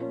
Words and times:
DJ 0.00 0.06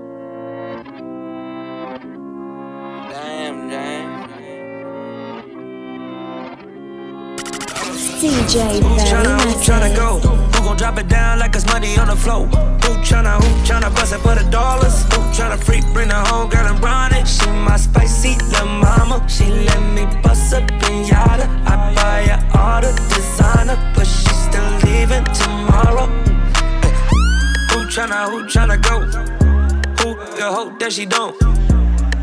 Who 8.84 8.90
tryna, 9.10 9.42
who 9.42 9.52
tryna 9.66 9.96
go? 9.96 10.20
Who 10.20 10.64
gon' 10.64 10.78
drop 10.78 11.00
it 11.00 11.08
down 11.08 11.40
like 11.40 11.56
it's 11.56 11.66
money 11.66 11.98
on 11.98 12.08
the 12.08 12.16
floor? 12.16 12.46
Who 12.46 13.02
tryna, 13.02 13.42
who 13.42 13.50
tryna 13.66 13.90
bust 13.96 14.14
it 14.14 14.20
for 14.20 14.36
the 14.36 14.48
dollars? 14.52 15.02
Who 15.06 15.22
tryna 15.34 15.58
freak, 15.58 15.84
bring 15.92 16.10
the 16.10 16.16
home 16.16 16.50
girl 16.50 16.68
and 16.68 16.80
run 16.84 17.16
it? 17.16 17.28
She 17.28 17.50
my 17.50 17.78
spicy 17.78 18.36
little 18.46 18.68
mama. 18.68 19.26
She 19.28 19.46
let 19.46 19.82
me 19.96 20.06
bust 20.22 20.54
up 20.54 20.68
pinata. 20.82 21.48
I 21.66 21.94
buy 21.96 22.28
her 22.28 22.60
all 22.60 22.82
the 22.82 22.94
designer, 23.10 23.78
but 23.96 24.06
she 24.06 24.30
still 24.30 24.70
leaving 24.86 25.26
tomorrow. 25.34 26.06
Who 27.72 27.88
tryna, 27.90 28.30
who 28.30 28.44
tryna 28.46 28.78
go? 28.84 29.39
Who 30.40 30.54
hope 30.54 30.80
that 30.80 30.94
she 30.94 31.06
don't? 31.06 31.36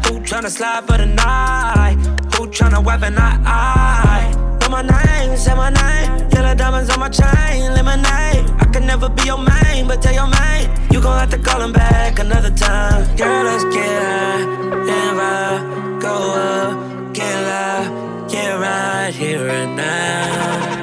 Who 0.06 0.20
tryna 0.20 0.48
slide 0.48 0.84
for 0.86 0.96
the 0.96 1.04
night? 1.04 1.96
Who 2.34 2.46
tryna 2.48 2.82
weapon 2.82 3.18
eye? 3.18 3.38
eye? 3.44 4.58
Know 4.60 4.70
my 4.70 4.80
name, 4.80 5.36
say 5.36 5.54
my 5.54 5.68
name. 5.68 6.26
Yellow 6.30 6.54
diamonds 6.54 6.88
on 6.88 6.98
my 7.00 7.10
chain, 7.10 7.74
lemonade. 7.74 8.48
I 8.58 8.68
can 8.72 8.86
never 8.86 9.10
be 9.10 9.24
your 9.24 9.36
main, 9.36 9.86
but 9.86 10.00
tell 10.00 10.14
your 10.14 10.28
main. 10.28 10.70
You 10.90 11.02
gon' 11.02 11.18
have 11.18 11.30
to 11.30 11.38
call 11.38 11.60
him 11.60 11.74
back 11.74 12.18
another 12.18 12.50
time. 12.50 13.04
Girl, 13.18 13.44
let's 13.44 13.64
get 13.64 14.02
high 14.02 14.46
and. 14.88 16.00
Go 16.00 16.14
up, 16.14 17.12
get 17.12 17.36
loud, 17.42 18.30
get 18.30 18.58
right 18.58 19.14
here 19.14 19.46
and 19.46 19.76
now. 19.76 20.75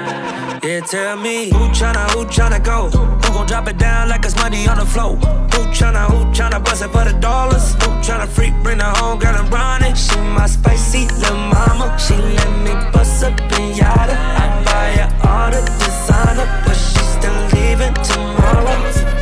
Yeah, 0.64 0.80
tell 0.80 1.18
me 1.18 1.50
who 1.50 1.68
tryna, 1.76 2.10
who 2.12 2.24
tryna 2.24 2.64
go? 2.64 2.88
Who 2.90 3.34
gon' 3.34 3.46
drop 3.46 3.68
it 3.68 3.78
down 3.78 4.08
like 4.08 4.24
it's 4.24 4.36
money 4.38 4.66
on 4.66 4.78
the 4.78 4.86
floor? 4.86 5.18
Who 5.18 5.62
tryna, 5.76 6.10
who 6.10 6.24
tryna 6.32 6.64
bust 6.64 6.82
it 6.82 6.90
for 6.90 7.04
the 7.04 7.12
dollars? 7.20 7.74
Who 7.74 7.90
tryna 8.00 8.30
freak, 8.30 8.54
bring 8.64 8.78
the 8.78 8.86
home 8.86 9.20
girl 9.20 9.36
and 9.36 9.52
run 9.52 9.84
it? 9.84 9.98
She 9.98 10.16
my 10.16 10.46
spicy 10.46 11.08
little 11.20 11.36
mama. 11.36 11.98
She 12.00 12.16
let 12.16 12.50
me 12.64 12.74
bust 12.94 13.26
up 13.26 13.38
in 13.60 13.76
yada. 13.76 14.16
I 14.16 14.64
buy 14.64 15.04
her 15.04 15.28
all 15.28 15.52
the 15.52 15.60
designer, 15.84 16.48
but 16.66 16.76
she's 16.76 17.12
still 17.12 17.40
leaving 17.52 17.94
tomorrow. 17.96 19.13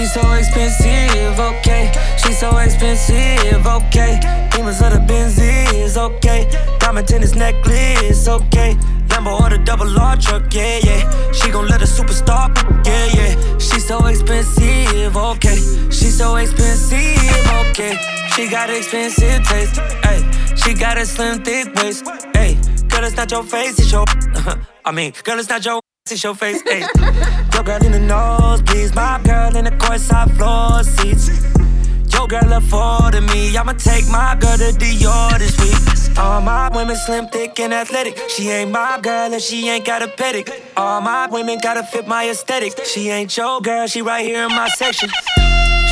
She's 0.00 0.14
so 0.14 0.32
expensive, 0.32 1.38
okay. 1.38 1.92
She's 2.16 2.38
so 2.38 2.56
expensive, 2.56 3.66
okay. 3.66 4.18
Demons 4.50 4.80
of 4.80 4.94
the 4.94 5.00
Benzies, 5.06 5.98
okay. 5.98 6.48
Diamond 6.78 7.06
tennis 7.06 7.34
necklace, 7.34 8.26
okay. 8.26 8.76
Lambo 9.08 9.38
or 9.38 9.50
the 9.50 9.58
double 9.58 10.00
R 10.00 10.16
truck, 10.16 10.54
yeah, 10.54 10.80
yeah. 10.82 11.32
She 11.32 11.50
gon' 11.50 11.68
let 11.68 11.82
a 11.82 11.84
superstar, 11.84 12.48
yeah, 12.86 13.08
yeah. 13.12 13.58
She's 13.58 13.86
so 13.86 14.06
expensive, 14.06 15.14
okay. 15.14 15.56
She's 15.90 16.16
so 16.16 16.36
expensive, 16.36 17.52
okay. 17.68 17.98
She 18.34 18.48
got 18.48 18.70
expensive 18.70 19.44
taste, 19.44 19.76
hey. 19.76 20.24
She 20.56 20.72
got 20.72 20.96
a 20.96 21.04
slim, 21.04 21.44
thick 21.44 21.74
waist, 21.74 22.08
hey. 22.32 22.58
Girl, 22.88 23.04
it's 23.04 23.16
not 23.16 23.30
your 23.30 23.42
face, 23.42 23.78
it's 23.78 23.92
your. 23.92 24.06
I 24.86 24.92
mean, 24.92 25.12
girl, 25.24 25.38
it's 25.38 25.50
not 25.50 25.62
your. 25.62 25.79
It's 26.12 26.24
your 26.24 26.34
face, 26.34 26.60
hey. 26.62 26.80
Your 27.54 27.62
girl 27.62 27.84
in 27.84 27.92
the 27.92 27.98
nosebleeds, 27.98 28.94
my 28.96 29.20
girl 29.22 29.56
in 29.56 29.64
the 29.64 29.70
courtside 29.70 30.34
floor 30.36 30.82
seats. 30.82 31.28
Your 32.12 32.26
girl 32.26 32.52
afforded 32.52 33.20
me, 33.20 33.56
I'ma 33.56 33.74
take 33.74 34.08
my 34.08 34.36
girl 34.40 34.56
to 34.56 34.72
Dior 34.72 35.38
this 35.38 35.56
week. 35.60 36.18
All 36.18 36.40
my 36.40 36.68
women 36.74 36.96
slim, 36.96 37.28
thick, 37.28 37.60
and 37.60 37.72
athletic. 37.72 38.18
She 38.28 38.48
ain't 38.48 38.72
my 38.72 38.98
girl 39.00 39.32
and 39.32 39.40
she 39.40 39.68
ain't 39.68 39.84
got 39.84 40.02
a 40.02 40.08
pedic. 40.08 40.50
All 40.76 41.00
my 41.00 41.28
women 41.28 41.58
gotta 41.62 41.84
fit 41.84 42.08
my 42.08 42.28
aesthetic. 42.28 42.84
She 42.84 43.08
ain't 43.10 43.36
your 43.36 43.60
girl, 43.60 43.86
she 43.86 44.02
right 44.02 44.26
here 44.26 44.42
in 44.42 44.48
my 44.48 44.68
section. 44.68 45.10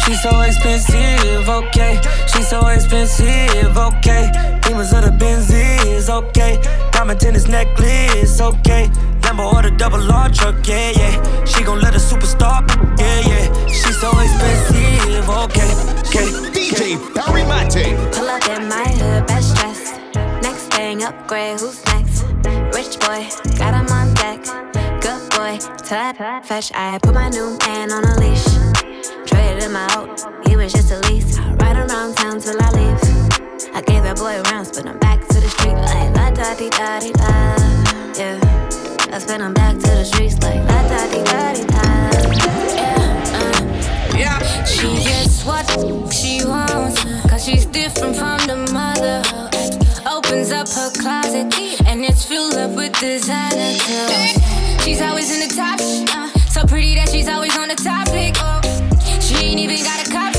She's 0.09 0.23
so 0.23 0.41
expensive, 0.41 1.51
okay. 1.51 2.01
She's 2.33 2.49
so 2.49 2.67
expensive, 2.69 3.77
okay. 3.77 4.33
Demons 4.63 4.91
of 4.95 5.05
the 5.05 5.11
Benzies, 5.11 6.09
okay. 6.09 6.59
Diamond 6.93 7.21
tennis 7.21 7.47
necklace, 7.47 8.41
okay. 8.41 8.89
Lambo 9.21 9.53
or 9.53 9.61
the 9.61 9.71
double 9.71 10.01
R 10.11 10.31
truck, 10.31 10.67
yeah, 10.67 10.93
yeah. 10.93 11.45
She 11.45 11.63
gon' 11.63 11.83
let 11.83 11.95
a 11.95 11.99
superstar, 11.99 12.67
yeah, 12.99 13.21
yeah. 13.21 13.67
She's 13.67 14.01
so 14.01 14.09
expensive, 14.19 15.29
okay. 15.29 15.69
okay. 16.01 16.29
DJ 16.57 16.97
Barry 17.13 17.43
Mattic. 17.43 17.93
Pull 18.15 18.31
up 18.31 18.49
in 18.49 18.67
my 18.67 18.89
hood, 18.89 19.27
best 19.27 19.57
dressed. 19.57 20.01
Next 20.43 20.73
thing, 20.73 21.03
upgrade, 21.03 21.61
who's 21.61 21.85
next? 21.85 22.23
Rich 22.75 22.99
boy, 23.01 23.29
got 23.59 23.75
him 23.75 23.93
on 23.93 24.15
deck. 24.15 24.43
Good 25.03 25.29
boy, 25.33 25.59
tut, 25.85 26.17
fetch. 26.47 26.73
I 26.75 26.99
put 27.03 27.13
my 27.13 27.29
new 27.29 27.59
man 27.67 27.93
on 27.93 28.05
a 28.05 28.19
leash. 28.19 28.88
Traded 29.27 29.63
him 29.63 29.77
out, 29.77 30.21
he 30.47 30.57
was 30.57 30.73
just 30.73 30.91
a 30.91 30.99
lease. 31.09 31.39
I 31.39 31.55
ride 31.55 31.77
around 31.77 32.17
town 32.17 32.41
till 32.41 32.57
I 32.61 32.71
leave. 32.73 33.01
I 33.75 33.83
gave 33.83 34.03
that 34.03 34.17
boy 34.17 34.41
rounds, 34.51 34.71
but 34.73 34.87
I'm 34.87 34.99
back 34.99 35.21
to 35.29 35.41
the 35.41 35.49
street 35.49 35.75
like 35.75 36.15
la 36.17 36.31
da 36.31 36.55
di 36.55 36.69
da 36.71 36.99
di 37.01 37.13
da. 37.13 37.57
Yeah, 38.19 39.15
I 39.15 39.19
spin 39.19 39.41
him 39.41 39.55
back 39.55 39.75
to 39.77 39.91
the 39.99 40.05
streets 40.05 40.39
like 40.43 40.61
la 40.69 40.83
da 40.89 41.07
di 41.13 41.23
da 41.25 41.53
di 41.55 41.65
da. 41.67 41.83
Yeah, 42.75 43.39
uh. 43.39 44.17
Yeah. 44.17 44.39
She 44.65 44.89
gets 45.05 45.45
what 45.45 45.67
she 46.13 46.45
wants, 46.45 47.05
cause 47.29 47.45
she's 47.45 47.67
different 47.67 48.17
from 48.17 48.39
the 48.47 48.57
mother. 48.73 49.23
Opens 50.11 50.51
up 50.51 50.69
her 50.69 50.91
closet, 51.01 51.55
and 51.87 52.05
it's 52.05 52.25
filled 52.25 52.55
up 52.55 52.73
with 52.73 52.99
designer 52.99 53.77
clothes. 53.79 54.85
She's 54.85 55.01
always 55.01 55.31
in 55.31 55.47
the 55.47 55.55
top, 55.55 55.79
uh, 55.81 56.31
so 56.49 56.67
pretty 56.67 56.95
that 56.97 57.09
she's 57.11 57.29
always 57.29 57.57
on 57.57 57.69
the 57.69 57.77
topic. 57.77 58.35
She 58.35 58.58
ain't 59.41 59.61
even 59.61 59.83
got 59.85 60.07
a 60.07 60.11
cop, 60.11 60.35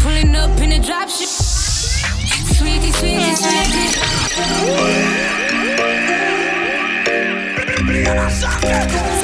pulling 0.00 0.34
up 0.34 0.50
in 0.60 0.70
the 0.70 0.78
drop 0.78 1.08
ship. 1.08 1.28
Sweetie, 1.28 2.92
sweetie, 2.92 3.34
sweetie. 3.34 3.92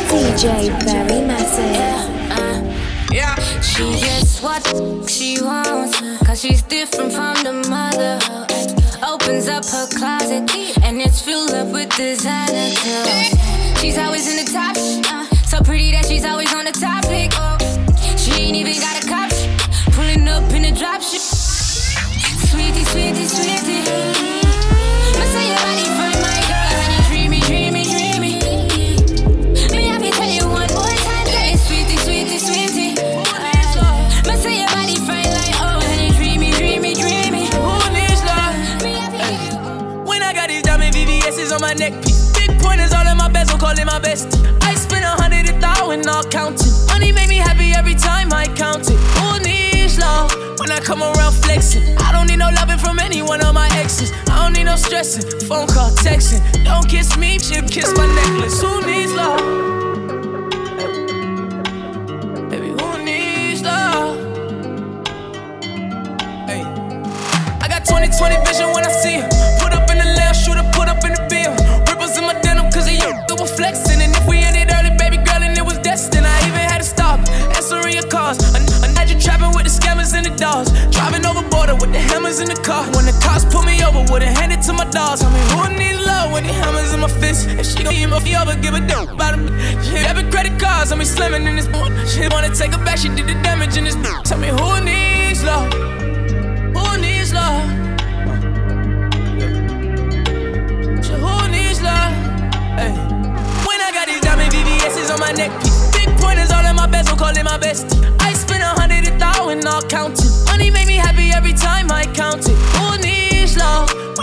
DJ 0.08 0.68
Barry 0.84 1.20
Mattic. 1.28 2.08
Yeah. 3.10 3.34
She 3.60 3.98
gets 4.00 4.42
what 4.42 4.62
she 5.08 5.40
wants, 5.40 6.00
cause 6.26 6.40
she's 6.40 6.62
different 6.62 7.12
from 7.12 7.34
the 7.42 7.52
mother. 7.68 8.18
Opens 9.02 9.48
up 9.48 9.64
her 9.64 9.86
closet, 9.96 10.50
and 10.82 11.00
it's 11.00 11.22
filled 11.22 11.52
up 11.52 11.68
with 11.68 11.88
designer 11.96 12.70
clothes. 12.76 13.80
She's 13.80 13.96
always 13.96 14.28
in 14.28 14.44
the 14.44 14.50
top, 14.52 14.76
uh, 14.76 15.24
so 15.46 15.62
pretty 15.62 15.90
that 15.92 16.06
she's 16.06 16.24
always 16.24 16.52
on 16.52 16.66
the 16.66 16.72
topic. 16.72 17.32
She 18.18 18.32
ain't 18.42 18.56
even 18.56 18.78
got 18.80 19.02
a 19.02 19.07
drop 20.78 21.02
ship. 21.02 21.20
Sweetie, 21.20 22.84
sweetie, 22.84 23.26
sweetie. 23.26 23.82
Must 25.18 25.32
say 25.34 25.48
your 25.50 25.58
body 25.58 25.84
fine, 25.98 26.22
my 26.22 26.38
girl, 26.46 26.70
and 26.78 26.94
you 26.94 27.02
dreamy, 27.10 27.40
dreamy, 27.40 27.82
dreamy. 27.82 28.34
Me 29.74 29.88
have 29.90 30.00
to 30.00 30.10
tell 30.12 30.30
you 30.30 30.46
one 30.46 30.70
more 30.78 30.94
time 31.02 31.26
that 31.34 31.58
sweetie, 31.66 31.96
sweetie, 31.98 32.38
sweetie. 32.38 32.94
Must 34.28 34.42
say 34.42 34.60
your 34.60 34.68
body 34.70 34.94
fine 35.02 35.26
like 35.34 35.58
oh, 35.58 35.82
and 35.82 36.00
you 36.00 36.14
dreamy, 36.14 36.52
dreamy, 36.52 36.94
dreamy. 36.94 37.50
Who 37.58 37.74
needs 37.90 38.22
love? 38.22 38.54
Me 38.84 38.94
have 39.02 39.12
to 39.12 39.18
tell. 39.18 40.04
When 40.06 40.22
I 40.22 40.32
got 40.32 40.48
these 40.48 40.62
diamond 40.62 40.94
VVS's 40.94 41.50
on 41.50 41.60
my 41.60 41.74
neck. 41.74 41.92
Big 42.38 42.56
pointers 42.60 42.94
all 42.94 43.06
in 43.06 43.16
my 43.16 43.28
bezel, 43.28 43.58
call 43.58 43.76
it 43.76 43.84
my 43.84 43.98
bestie. 43.98 44.38
I 44.62 44.74
spend 44.76 45.04
a 45.04 45.08
hundred 45.08 45.48
a 45.48 45.60
thousand, 45.60 46.08
all 46.08 46.22
counting. 46.22 46.67
Come 50.88 51.02
around 51.02 51.34
flexing, 51.34 51.82
I 51.98 52.12
don't 52.12 52.26
need 52.28 52.38
no 52.38 52.48
loving 52.48 52.78
from 52.78 52.98
any 52.98 53.20
one 53.20 53.44
of 53.44 53.52
my 53.52 53.68
exes. 53.74 54.10
I 54.30 54.42
don't 54.42 54.54
need 54.54 54.64
no 54.64 54.76
stressing, 54.76 55.40
phone 55.40 55.66
call, 55.66 55.90
texting. 55.90 56.40
Don't 56.64 56.88
kiss 56.88 57.14
me, 57.18 57.38
shit, 57.38 57.70
kiss 57.70 57.94
my 57.94 58.06
necklace. 58.06 58.62
Who 58.62 58.80
needs 58.86 59.12
love? 59.12 59.38
Baby, 62.48 62.68
who 62.68 63.04
needs 63.04 63.60
love? 63.60 64.16
Hey. 66.48 66.62
I 67.60 67.68
got 67.68 67.84
2020 67.84 68.36
vision 68.46 68.72
when 68.72 68.86
I 68.86 68.90
see 68.90 69.12
him. 69.20 69.37
The 80.12 80.18
scammers 80.18 80.24
the 80.24 80.36
dogs. 80.36 80.70
Driving 80.90 81.24
over 81.26 81.42
border 81.48 81.74
with 81.74 81.92
the 81.92 81.98
hammers 81.98 82.40
in 82.40 82.48
the 82.48 82.54
car. 82.54 82.84
When 82.96 83.04
the 83.06 83.16
cops 83.22 83.44
pull 83.44 83.62
me 83.62 83.82
over, 83.82 84.00
would've 84.10 84.28
handed 84.28 84.62
to 84.62 84.72
my 84.72 84.84
dogs. 84.90 85.20
Tell 85.20 85.30
me 85.30 85.40
who 85.52 85.76
needs 85.76 86.04
love 86.06 86.32
when 86.32 86.44
the 86.44 86.52
hammers 86.52 86.92
in 86.92 87.00
my 87.00 87.08
fist. 87.08 87.48
If 87.48 87.66
she 87.66 87.84
gon' 87.84 87.94
give 87.94 88.10
me 88.10 88.36
over, 88.36 88.54
give 88.56 88.74
a 88.74 88.80
damn 88.80 89.08
about 89.08 89.38
it. 89.38 89.50
Having 90.06 90.30
credit 90.30 90.58
cards, 90.60 90.90
and 90.90 90.98
we 90.98 91.04
slamming 91.04 91.46
in 91.46 91.56
this 91.56 91.66
boot. 91.66 91.90
She 92.08 92.26
wanna 92.28 92.54
take 92.54 92.72
her 92.72 92.84
back, 92.84 92.98
she 92.98 93.08
did 93.08 93.26
the 93.26 93.34
damage 93.42 93.76
in 93.76 93.84
this. 93.84 93.96
Tell 94.24 94.38
me 94.38 94.48
who 94.48 94.80
needs 94.84 95.44
love? 95.44 95.72
Who 95.72 97.00
needs 97.00 97.32
love? 97.32 97.64
So 101.04 101.14
who 101.14 101.48
needs 101.50 101.80
love? 101.82 102.12
Hey. 102.78 102.92
When 103.66 103.80
I 103.80 103.90
got 103.92 104.06
these 104.06 104.20
diamond 104.20 104.52
VVS's 104.52 105.10
on 105.10 105.20
my 105.20 105.32
neck. 105.32 105.50
Big 105.92 106.08
pointers 106.18 106.50
all 106.52 106.64
in 106.64 106.76
my 106.76 106.86
bezel, 106.86 107.16
call 107.16 107.36
it 107.36 107.44
my 107.44 107.58
bestie. 107.58 108.17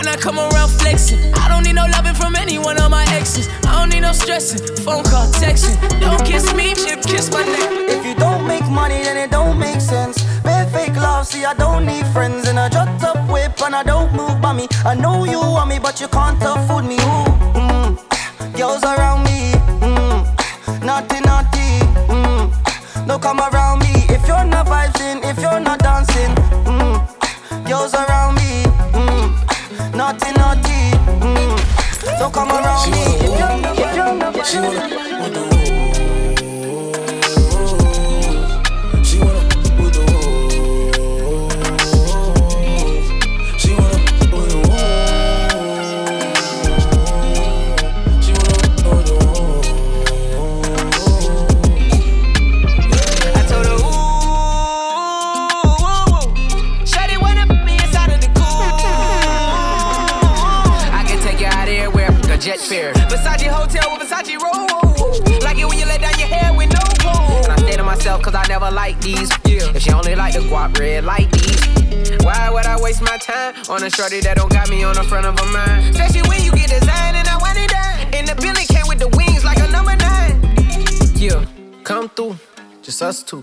When 0.06 0.14
I 0.14 0.20
come 0.20 0.38
around 0.38 0.68
flexing? 0.68 1.18
I 1.34 1.48
don't 1.48 1.64
need 1.64 1.74
no 1.74 1.86
loving 1.86 2.14
from 2.14 2.36
any 2.36 2.58
one 2.58 2.78
of 2.80 2.90
my 2.90 3.04
exes. 3.10 3.48
I 3.66 3.78
don't 3.78 3.92
need 3.92 4.02
no 4.02 4.12
stressing, 4.12 4.62
phone 4.84 5.02
call, 5.02 5.26
texting. 5.42 5.76
Don't 6.00 6.24
kiss 6.24 6.54
me, 6.54 6.74
chip, 6.74 7.02
kiss 7.02 7.30
my 7.32 7.42
neck. 7.42 7.70
If 7.90 8.06
you 8.06 8.14
don't 8.14 8.46
make 8.46 8.66
money, 8.68 9.02
then 9.02 9.16
it 9.16 9.30
don't 9.30 9.58
make 9.58 9.80
sense. 9.80 10.22
Pay 10.42 10.68
fake 10.72 10.96
love, 10.96 11.26
see 11.26 11.44
I 11.44 11.54
don't 11.54 11.84
need 11.86 12.06
friends. 12.14 12.46
And 12.46 12.58
I 12.58 12.68
jot 12.68 13.02
up 13.02 13.18
whip 13.28 13.60
and 13.62 13.74
I 13.74 13.82
don't 13.82 14.12
move 14.14 14.40
by 14.40 14.52
me. 14.52 14.68
I 14.84 14.94
know 14.94 15.24
you 15.24 15.40
want 15.40 15.70
me, 15.70 15.78
but 15.80 16.00
you 16.00 16.08
can't 16.08 16.40
afford 16.40 16.84
me. 16.84 16.96
Ooh, 16.96 17.26
mm. 17.58 18.56
Girls 18.56 18.84
around 18.84 19.24
me, 19.24 19.52
mm. 19.86 20.84
naughty, 20.84 21.20
naughty. 21.20 21.68
Mm. 22.14 23.06
Don't 23.08 23.20
come 23.20 23.40
around 23.40 23.65
these. 69.06 69.30
Yeah. 69.44 69.76
If 69.76 69.82
she 69.82 69.92
only 69.92 70.14
like 70.14 70.34
the 70.34 70.40
guap 70.40 70.78
red 70.78 71.04
like 71.04 71.30
these. 71.30 71.62
Why 72.24 72.50
would 72.50 72.66
I 72.66 72.80
waste 72.80 73.02
my 73.02 73.16
time 73.18 73.54
on 73.70 73.82
a 73.84 73.90
shorty 73.90 74.20
that 74.20 74.36
don't 74.36 74.52
got 74.52 74.68
me 74.68 74.82
on 74.82 74.94
the 74.94 75.04
front 75.04 75.26
of 75.26 75.38
a 75.38 75.46
mind? 75.52 75.94
Especially 75.94 76.28
when 76.28 76.42
you 76.42 76.52
get 76.52 76.68
designed 76.68 77.16
and 77.16 77.28
I 77.28 77.36
want 77.38 77.56
it 77.58 77.70
done. 77.70 78.14
And 78.14 78.26
the 78.26 78.34
Billy 78.42 78.66
came 78.66 78.86
with 78.88 78.98
the 78.98 79.08
wings 79.16 79.44
like 79.44 79.58
a 79.58 79.68
number 79.70 79.94
nine. 79.96 80.34
Yeah, 81.14 81.44
come 81.84 82.08
through, 82.08 82.36
just 82.82 83.00
us 83.02 83.22
two. 83.22 83.42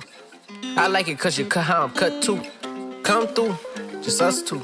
I 0.75 0.88
like 0.88 1.07
it 1.07 1.18
cause 1.18 1.38
you 1.38 1.45
cut 1.45 1.63
how 1.63 1.83
I'm 1.83 1.92
cut 1.92 2.21
too. 2.21 2.42
Come 3.04 3.27
through, 3.27 3.56
just 4.01 4.21
us 4.21 4.42
two. 4.42 4.62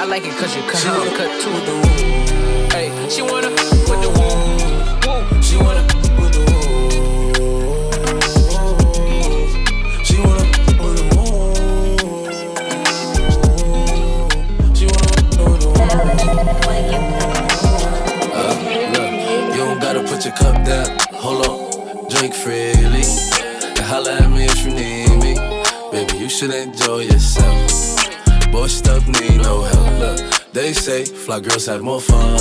I 0.00 0.04
like 0.04 0.24
it 0.24 0.34
cause 0.38 0.54
you 0.54 0.62
cut 0.62 0.82
how 0.84 1.00
I'm 1.00 1.16
cut 1.16 1.32
too. 1.42 1.56
Hey, 2.76 2.88
she 3.08 3.22
wanna 3.22 3.50
with 3.88 4.00
the 4.04 4.09
should 26.40 26.54
enjoy 26.54 27.00
yourself. 27.00 28.50
Boy, 28.50 28.66
stuff 28.66 29.06
need 29.06 29.42
no 29.42 29.60
help. 29.60 29.98
Look. 29.98 30.52
They 30.54 30.72
say 30.72 31.04
fly 31.04 31.38
girls 31.38 31.66
have 31.66 31.82
more 31.82 32.00
fun. 32.00 32.38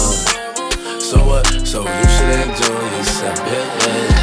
So 1.02 1.18
what? 1.28 1.46
So 1.68 1.82
you 1.82 2.10
should 2.16 2.48
enjoy 2.48 2.98
yourself. 2.98 3.38
Yeah, 3.40 3.88
yeah. 3.88 4.19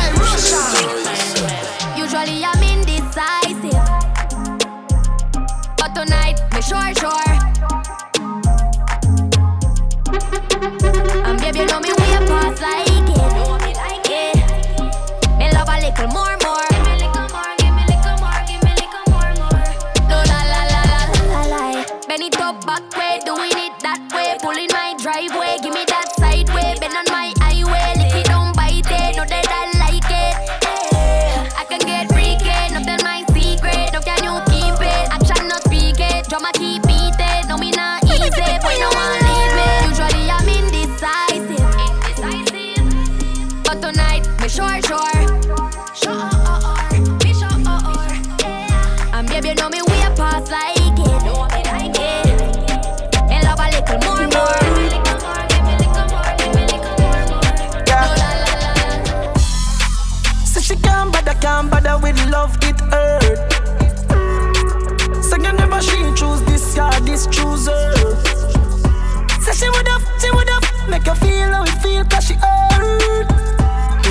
Cause 72.04 72.24
she 72.24 72.34
hurt. 72.34 73.28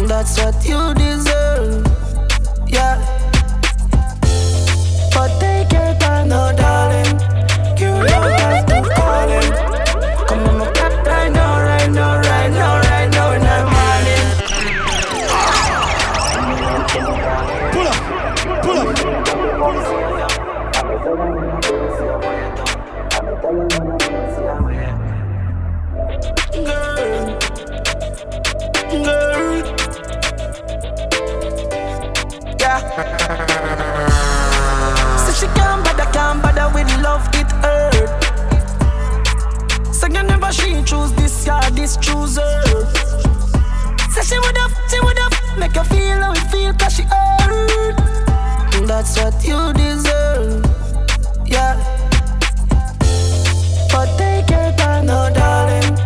That's 0.07 0.37
what 0.37 0.55
you 0.65 0.93
deserve, 0.93 1.24
what 49.17 49.43
you 49.45 49.73
deserve, 49.73 50.63
yeah. 51.45 51.75
But 53.91 54.07
take 54.17 54.49
your 54.49 54.71
time, 54.77 55.05
no 55.05 55.29
darling. 55.33 55.97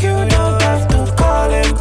You 0.00 0.14
don't 0.28 0.60
have 0.62 0.86
to 0.88 1.14
call 1.16 1.50
him. 1.50 1.74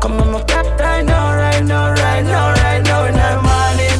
Come 0.00 0.20
on, 0.20 0.32
my 0.32 0.42
cat 0.44 0.66
right 0.80 1.04
now, 1.04 1.36
right 1.36 1.64
now, 1.64 1.90
right 1.90 2.22
now, 2.22 2.52
right 2.62 2.82
now 2.84 3.04
in 3.06 3.14
the 3.14 3.30
morning. 3.48 3.98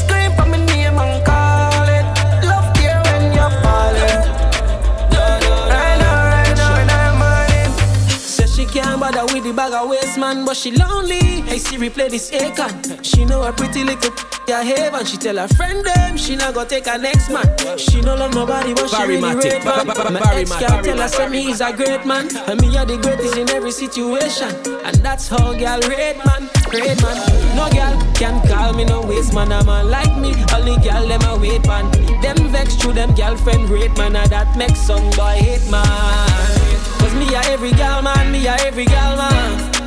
Scream 0.00 0.30
for 0.36 0.46
my 0.46 0.64
name 0.66 0.98
and 0.98 1.24
call 1.24 1.88
it. 1.96 2.06
Love 2.46 2.76
here 2.76 3.00
when 3.06 3.32
you're 3.32 3.54
falling. 3.62 4.20
Right 5.72 5.98
now, 6.04 6.18
right 6.34 6.54
now 6.56 6.80
in 6.82 6.86
the 6.94 7.02
morning. 7.22 7.70
Say 8.08 8.46
she 8.46 8.64
can't 8.66 9.00
bother 9.00 9.24
with 9.32 9.44
the 9.44 9.52
bag 9.52 9.72
of 9.72 9.88
waste 9.88 10.18
man. 10.18 10.44
but 10.44 10.56
she 10.56 10.70
lonely. 10.72 10.87
Siri, 11.78 12.08
this 12.08 12.30
Akon. 12.30 13.04
She 13.04 13.24
know 13.24 13.42
a 13.42 13.52
pretty 13.52 13.84
little 13.84 14.10
yeah 14.48 14.62
heaven. 14.62 15.06
She 15.06 15.16
tell 15.16 15.36
her 15.36 15.46
friend 15.48 15.84
them 15.84 16.16
she 16.16 16.34
not 16.34 16.54
go 16.54 16.64
take 16.64 16.86
her 16.86 16.98
next 16.98 17.30
man. 17.30 17.46
She 17.78 18.00
no 18.00 18.16
love 18.16 18.34
nobody, 18.34 18.74
but 18.74 18.88
she 18.88 19.02
really 19.06 19.34
rate 19.34 19.64
man. 19.64 19.86
My 19.86 20.34
ex 20.34 20.50
girl 20.58 20.82
tell 20.82 20.98
her 20.98 21.08
say 21.08 21.28
me 21.28 21.50
is 21.50 21.60
a 21.60 21.72
great 21.72 22.04
man, 22.04 22.34
and 22.48 22.60
me 22.60 22.76
are 22.76 22.84
the 22.84 22.96
greatest 22.96 23.36
in 23.36 23.48
every 23.50 23.70
situation. 23.70 24.50
And 24.84 24.96
that's 24.96 25.28
how 25.28 25.54
girl 25.54 25.80
rate 25.86 26.18
man, 26.26 26.50
rate 26.72 27.00
man. 27.00 27.16
No 27.54 27.70
girl 27.70 27.94
can 28.14 28.46
call 28.48 28.72
me 28.72 28.84
no 28.84 29.02
waste 29.02 29.32
man. 29.32 29.52
A 29.52 29.62
man 29.64 29.88
like 29.88 30.16
me, 30.18 30.34
only 30.54 30.76
girl 30.82 31.06
them 31.06 31.22
a 31.22 31.38
wait 31.38 31.64
man. 31.66 31.90
Them 32.22 32.48
vex 32.48 32.74
through 32.74 32.94
them 32.94 33.14
girlfriend 33.14 33.70
rate 33.70 33.96
man, 33.96 34.16
and 34.16 34.30
that 34.30 34.56
makes 34.56 34.80
some 34.80 35.10
boy 35.12 35.38
hate 35.38 35.70
man. 35.70 35.84
Cause 36.98 37.14
me 37.14 37.32
a 37.34 37.40
every 37.52 37.70
gal 37.70 38.02
man, 38.02 38.32
me 38.32 38.46
a 38.48 38.56
every 38.66 38.84
gal 38.84 39.16
man. 39.16 39.77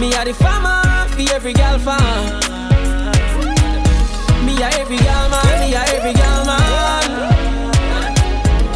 Me 0.00 0.12
a 0.12 0.24
the 0.24 0.34
farmer, 0.34 0.82
be 1.16 1.26
every 1.30 1.54
gal 1.54 1.78
fan. 1.78 2.40
Me 4.44 4.52
a 4.62 4.68
every 4.80 4.98
gal 4.98 5.28
man, 5.30 5.60
me 5.60 5.74
a 5.74 5.80
every 5.96 6.12
gal 6.12 6.44
man. 6.44 7.10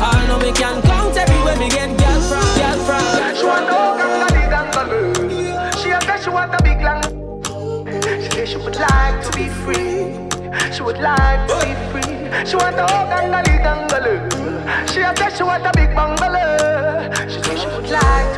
I 0.01 0.27
know 0.27 0.39
me 0.39 0.51
can 0.53 0.81
count 0.83 1.17
everywhere 1.17 1.57
me 1.59 1.69
get 1.69 1.97
gal 1.99 2.21
from, 2.23 2.41
gal 2.57 2.79
from. 2.87 3.37
She 3.37 3.45
want 3.45 3.67
no 3.69 3.97
gangali 4.01 4.45
gangaloo. 4.53 5.83
She 5.83 5.91
a 5.91 6.01
say 6.01 6.25
she 6.25 6.31
want 6.31 6.55
a 6.55 6.63
big 6.63 6.81
long. 6.81 7.03
She 8.23 8.31
say 8.31 8.47
she 8.47 8.57
would 8.57 8.77
like 8.77 9.23
to 9.25 9.31
be 9.37 9.49
free. 9.63 10.17
She 10.73 10.83
would 10.83 10.99
like 10.99 11.47
to 11.49 11.55
be 11.67 11.73
free. 11.93 12.17
She 12.49 12.57
want 12.57 12.77
a 12.77 12.87
gangali 13.13 13.57
gangaloo. 13.61 14.89
She 14.89 15.01
a 15.01 15.15
say 15.17 15.37
she 15.37 15.43
want 15.43 15.67
a 15.67 15.73
big 15.75 15.95
bungalow. 15.95 17.13
She 17.29 17.43
say 17.43 17.57
she 17.61 17.67
would 17.67 17.91
like 17.91 18.30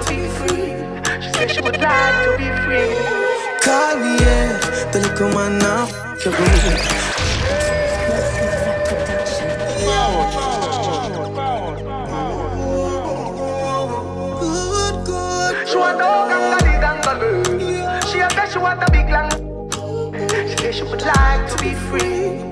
would 1.63 1.81
like 1.81 2.25
to 2.25 2.31
be 2.39 2.49
free. 2.65 2.91
Call 3.63 3.97
me, 3.97 4.19
yeah, 4.19 4.59
the 4.93 4.99
little 5.01 5.29
man 5.31 5.59
now. 5.59 5.87
You're 6.25 6.35
good. 6.35 7.93
Good. 15.07 15.69
She 15.69 15.77
want 15.77 16.01
a 16.01 16.11
gangali 16.31 16.75
gangaloo. 16.83 17.43
She 18.11 18.19
a 18.21 18.29
she 18.51 18.59
want 18.59 18.83
a 18.83 18.91
big 18.91 19.09
long. 19.11 19.31
She 20.49 20.57
say 20.57 20.73
she 20.73 20.83
would 20.83 21.03
like 21.03 21.49
to 21.51 21.57
be 21.63 21.75
free. 21.75 22.43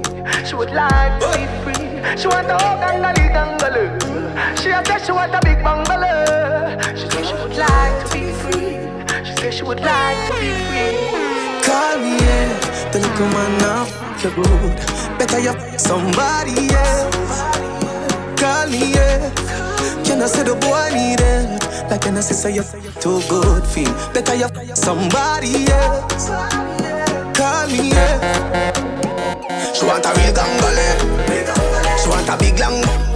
She 0.47 0.55
would 0.55 0.71
like 0.71 1.21
to 1.21 1.26
be 1.37 1.45
free. 1.62 1.87
She 2.17 2.29
want 2.29 2.47
a 2.47 2.57
gangali 2.83 3.26
gangaloo. 3.35 3.90
She 4.61 4.71
a 4.71 4.83
she 5.05 5.12
want 5.12 5.35
a 5.35 5.40
big 5.43 5.62
bungalow. 5.64 6.79
She 6.95 7.09
say 7.11 7.23
she 7.25 7.35
would 7.35 7.57
like 7.57 8.07
to 8.07 8.12
be 8.14 8.33
free. 8.43 8.89
She 9.50 9.57
she 9.57 9.64
would 9.64 9.80
like 9.80 10.28
to 10.28 10.38
be 10.38 10.50
free. 10.69 11.11
Call 11.66 11.99
me, 11.99 12.16
yeah, 12.23 12.90
the 12.92 13.00
little 13.00 13.26
man 13.35 13.59
now. 13.59 13.85
You're 14.23 14.33
good. 14.35 14.76
Better 15.19 15.40
you 15.40 15.52
somebody, 15.76 16.69
yeah. 16.71 17.11
Call 18.37 18.69
me, 18.69 18.92
yeah. 18.95 19.30
Can 20.04 20.23
I 20.23 20.26
say 20.26 20.45
the 20.45 20.54
boy 20.54 20.90
need 20.95 21.21
it? 21.21 21.90
Like 21.90 22.02
can 22.02 22.16
I 22.16 22.21
say 22.21 22.35
say 22.35 22.54
you 22.54 22.62
too 23.00 23.21
good 23.28 23.64
feel? 23.64 23.92
Better 24.12 24.37
you 24.37 24.47
somebody, 24.76 25.66
yeah. 25.66 26.07
Call 27.35 27.66
me, 27.66 27.90
yeah. 27.90 28.21
She 29.75 29.85
want 29.85 30.07
a 30.07 30.11
real 30.14 30.33
gangale. 30.33 31.99
She 31.99 32.09
want 32.09 32.28
a 32.28 32.37
big 32.38 32.59
long. 32.61 33.10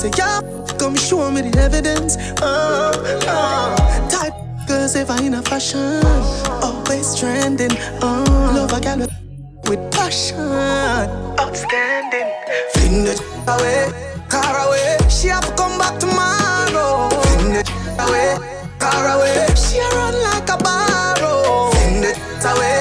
Say 0.00 0.10
yeah, 0.16 0.40
come 0.78 0.96
show 0.96 1.30
me 1.30 1.42
the 1.42 1.52
evidence. 1.60 2.16
Uh, 2.40 2.90
uh. 3.28 4.08
Type 4.08 4.32
girls 4.66 4.96
ever 4.96 5.16
in 5.22 5.34
a 5.34 5.42
fashion, 5.42 6.00
always 6.64 7.14
trending. 7.18 7.72
Uh, 8.00 8.24
love 8.56 8.72
a 8.72 8.80
girl 8.80 9.06
with 9.68 9.82
passion, 9.92 10.40
outstanding. 11.38 12.32
Fling 12.72 13.04
the 13.04 13.14
away, 13.52 13.92
car 14.30 14.56
away. 14.66 14.96
She 15.10 15.28
have 15.28 15.44
to 15.46 15.54
come 15.54 15.76
back 15.78 15.98
tomorrow. 16.00 17.10
Fling 17.20 17.52
the 17.52 17.62
away, 18.00 18.30
car 18.78 19.04
away. 19.16 19.48
She 19.54 19.80
run 19.80 20.14
like 20.28 20.48
a 20.48 20.56
barrow. 20.64 21.70
Fling 21.72 22.00
the 22.00 22.12
away, 22.48 22.79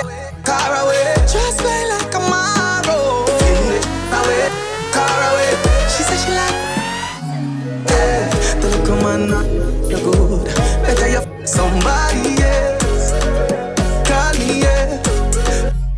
somebody 11.79 12.41
else. 12.41 13.11
Call 14.07 14.33
me, 14.39 14.61
yeah. 14.61 15.01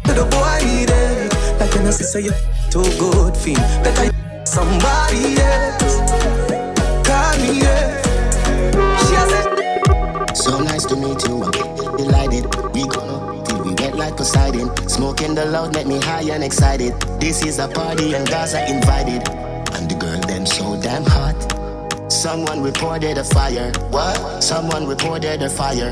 To 0.05 0.13
the 0.13 0.25
boy 0.29 0.59
it. 0.61 1.59
Like 1.59 1.73
when 1.73 1.87
I 1.87 1.91
say 1.91 2.21
you 2.21 2.31
too 2.69 2.83
good 2.99 3.35
feel. 3.35 3.59
Better 3.83 4.11
somebody 4.45 5.39
else. 5.41 5.97
Call 7.07 7.37
me, 7.41 7.61
yeah. 7.61 8.01
She 9.05 9.15
has 9.15 9.31
a 9.33 10.35
So 10.35 10.59
nice 10.59 10.85
to 10.85 10.95
meet 10.95 11.27
you, 11.27 11.43
I'm 11.43 11.97
delighted. 11.97 12.45
We 12.73 12.87
gonna 12.87 13.43
till 13.45 13.63
we 13.63 13.73
wet 13.73 13.95
like 13.95 14.17
Poseidon. 14.17 14.69
Smoking 14.87 15.35
the 15.35 15.45
loud 15.45 15.73
make 15.73 15.87
me 15.87 15.99
high 15.99 16.23
and 16.31 16.43
excited. 16.43 16.93
This 17.19 17.43
is 17.43 17.59
a 17.59 17.67
party 17.67 18.13
and 18.13 18.27
guys 18.27 18.53
are 18.53 18.65
invited. 18.65 19.27
And 19.73 19.89
the 19.89 19.95
girl 19.95 20.19
them 20.21 20.45
so 20.45 20.79
damn 20.81 21.03
hot. 21.03 21.60
Someone 22.21 22.61
reported 22.61 23.17
a 23.17 23.23
fire. 23.23 23.71
What? 23.89 24.43
Someone 24.43 24.85
reported 24.85 25.41
a 25.41 25.49
fire. 25.49 25.89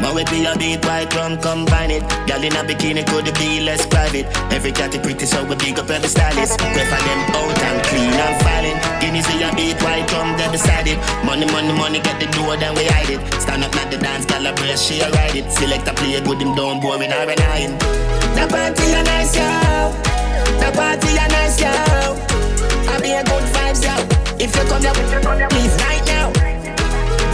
My 0.00 0.08
way 0.08 0.24
be 0.24 0.46
a 0.46 0.56
beat 0.56 0.82
white 0.86 1.14
rum 1.14 1.36
combine 1.36 1.90
it. 1.90 2.02
Girl 2.24 2.40
in 2.40 2.56
a 2.56 2.64
bikini 2.64 3.04
could 3.04 3.28
it 3.28 3.36
be 3.36 3.60
less 3.60 3.84
private. 3.84 4.24
Every 4.50 4.72
cat 4.72 4.94
is 4.94 5.02
pretty 5.02 5.26
so 5.26 5.44
we 5.44 5.54
big 5.56 5.78
up 5.78 5.90
every 5.90 6.08
stylist. 6.08 6.58
Prefer 6.60 6.96
them 6.96 7.20
out 7.36 7.60
and 7.60 7.84
clean 7.84 8.08
and 8.08 8.36
filing. 8.40 8.78
Guineas 9.04 9.28
be 9.28 9.44
a 9.44 9.52
beat 9.52 9.76
white 9.84 10.10
rum 10.12 10.32
they 10.38 10.48
beside 10.50 10.88
it. 10.88 10.96
Money 11.22 11.44
money 11.52 11.76
money 11.76 12.00
get 12.00 12.18
the 12.18 12.26
door 12.32 12.56
then 12.56 12.74
we 12.76 12.86
hide 12.86 13.10
it. 13.10 13.20
Stand 13.42 13.64
up 13.64 13.76
at 13.76 13.90
the 13.90 13.98
dance 13.98 14.24
gal 14.24 14.46
a 14.46 14.54
brace 14.54 14.80
she 14.80 15.00
a 15.00 15.10
ride 15.10 15.36
it. 15.36 15.52
Select 15.52 15.86
a 15.88 15.92
play 15.92 16.18
good 16.24 16.40
him 16.40 16.54
down 16.54 16.80
boring 16.80 17.12
or 17.12 17.28
a 17.28 17.36
nine. 17.36 17.76
The 18.32 18.48
party 18.48 18.96
a 18.96 19.02
nice 19.04 19.36
yo. 19.36 19.92
The 20.56 20.72
party 20.72 21.20
a 21.20 21.28
nice 21.28 21.60
yo. 21.60 22.33
I 22.94 23.00
be 23.00 23.10
a 23.10 23.24
good 23.24 23.42
vibes 23.54 23.82
yo. 23.82 23.94
If 24.38 24.54
you 24.54 24.62
come 24.70 24.82
here, 24.82 25.48
please 25.48 25.74
right 25.82 26.06
now. 26.06 26.30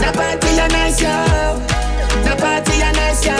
The 0.01 0.09
party 0.17 0.57
a 0.57 0.67
nice 0.69 0.99
yo. 0.99 1.13
The 2.25 2.35
party 2.41 2.81
a 2.81 2.91
nice 2.97 3.23
yo. 3.23 3.37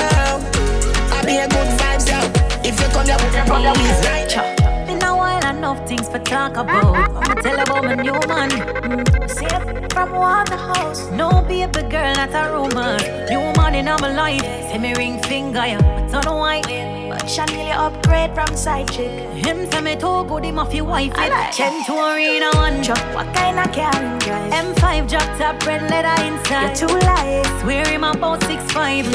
I 1.18 1.25
be 1.25 1.38
a 1.38 1.48
good 1.50 1.70
vibes 1.82 2.06
yo. 2.06 2.22
If 2.62 2.80
you 2.80 2.88
come 2.94 3.08
here, 3.08 3.18
please 3.18 4.06
right 4.06 4.30
now. 4.36 4.86
Been 4.86 5.01
a 5.01 5.16
while, 5.18 5.50
enough 5.50 5.88
things 5.88 6.08
for 6.10 6.20
talk 6.20 6.58
about. 6.58 6.96
I'ma 6.96 7.34
tell 7.42 7.60
about 7.60 7.86
my 7.86 7.96
new 7.96 8.13
man. 8.30 8.51
Mm, 8.51 9.28
see 9.28 9.90
from 9.92 10.12
Waterhouse. 10.12 11.10
No 11.10 11.42
baby 11.48 11.82
girl, 11.90 12.13
not 12.13 12.36
a 12.36 12.54
rumor. 12.54 13.00
New 13.32 13.51
man 13.60 13.74
in 13.74 13.86
my 13.86 14.13
life. 14.13 14.72
See 14.72 14.78
me 14.78 14.94
ring 14.94 15.20
finger, 15.24 15.66
yeah. 15.66 16.10
I 16.13 16.22
don't 16.22 16.38
white. 16.38 17.00
Chanel 17.32 17.72
upgrade 17.80 18.36
from 18.36 18.58
side 18.58 18.92
chick. 18.92 19.10
Him 19.46 19.66
say 19.72 19.80
me 19.80 19.96
too 19.96 20.26
good, 20.26 20.44
him 20.44 20.60
off 20.60 20.74
your 20.74 20.84
wife. 20.84 21.14
It. 21.16 21.32
Like. 21.32 21.54
Chen 21.54 21.82
to 21.86 21.94
arena 21.94 22.50
one 22.56 22.84
truck. 22.84 23.00
What 23.16 23.34
kind 23.34 23.58
of 23.58 23.74
car 23.74 23.96
him 23.96 24.20
drive? 24.20 24.52
M5 24.52 25.08
drop 25.10 25.38
top, 25.38 25.66
red 25.66 25.90
leather 25.90 26.22
inside. 26.28 26.78
You're 26.78 26.90
too 26.90 26.94
light. 27.08 27.46
Swear 27.62 27.88
him 27.88 28.04
about 28.04 28.44
six 28.44 28.70
five. 28.74 29.06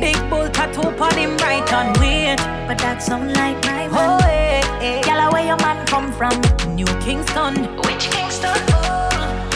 Big 0.00 0.16
bull 0.30 0.48
tattoo 0.48 0.88
on 0.88 1.18
him 1.18 1.36
right 1.44 1.70
on 1.74 1.92
way. 2.00 2.34
But 2.66 2.78
that 2.78 3.02
sound 3.02 3.34
like 3.34 3.62
my 3.66 3.88
man. 3.88 3.90
Oh, 3.92 4.24
eh, 4.24 4.30
eh, 4.30 4.60
eh. 4.62 4.80
hey, 4.80 5.02
hey. 5.02 5.06
Yalla, 5.06 5.30
where 5.30 5.44
your 5.44 5.58
man 5.58 5.86
come 5.86 6.10
from? 6.14 6.32
New 6.74 6.86
Kingston. 7.04 7.56
Which 7.84 8.08
Kingston? 8.08 8.56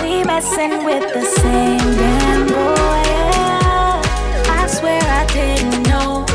We 0.03 0.25
messing 0.25 0.85
with 0.85 1.11
the 1.15 1.25
same 1.25 1.79
damn 1.97 2.47
boy. 2.49 3.03
Yeah. 3.17 4.03
I 4.61 4.67
swear 4.67 5.01
I 5.01 5.25
didn't 5.33 5.85
know 5.85 6.30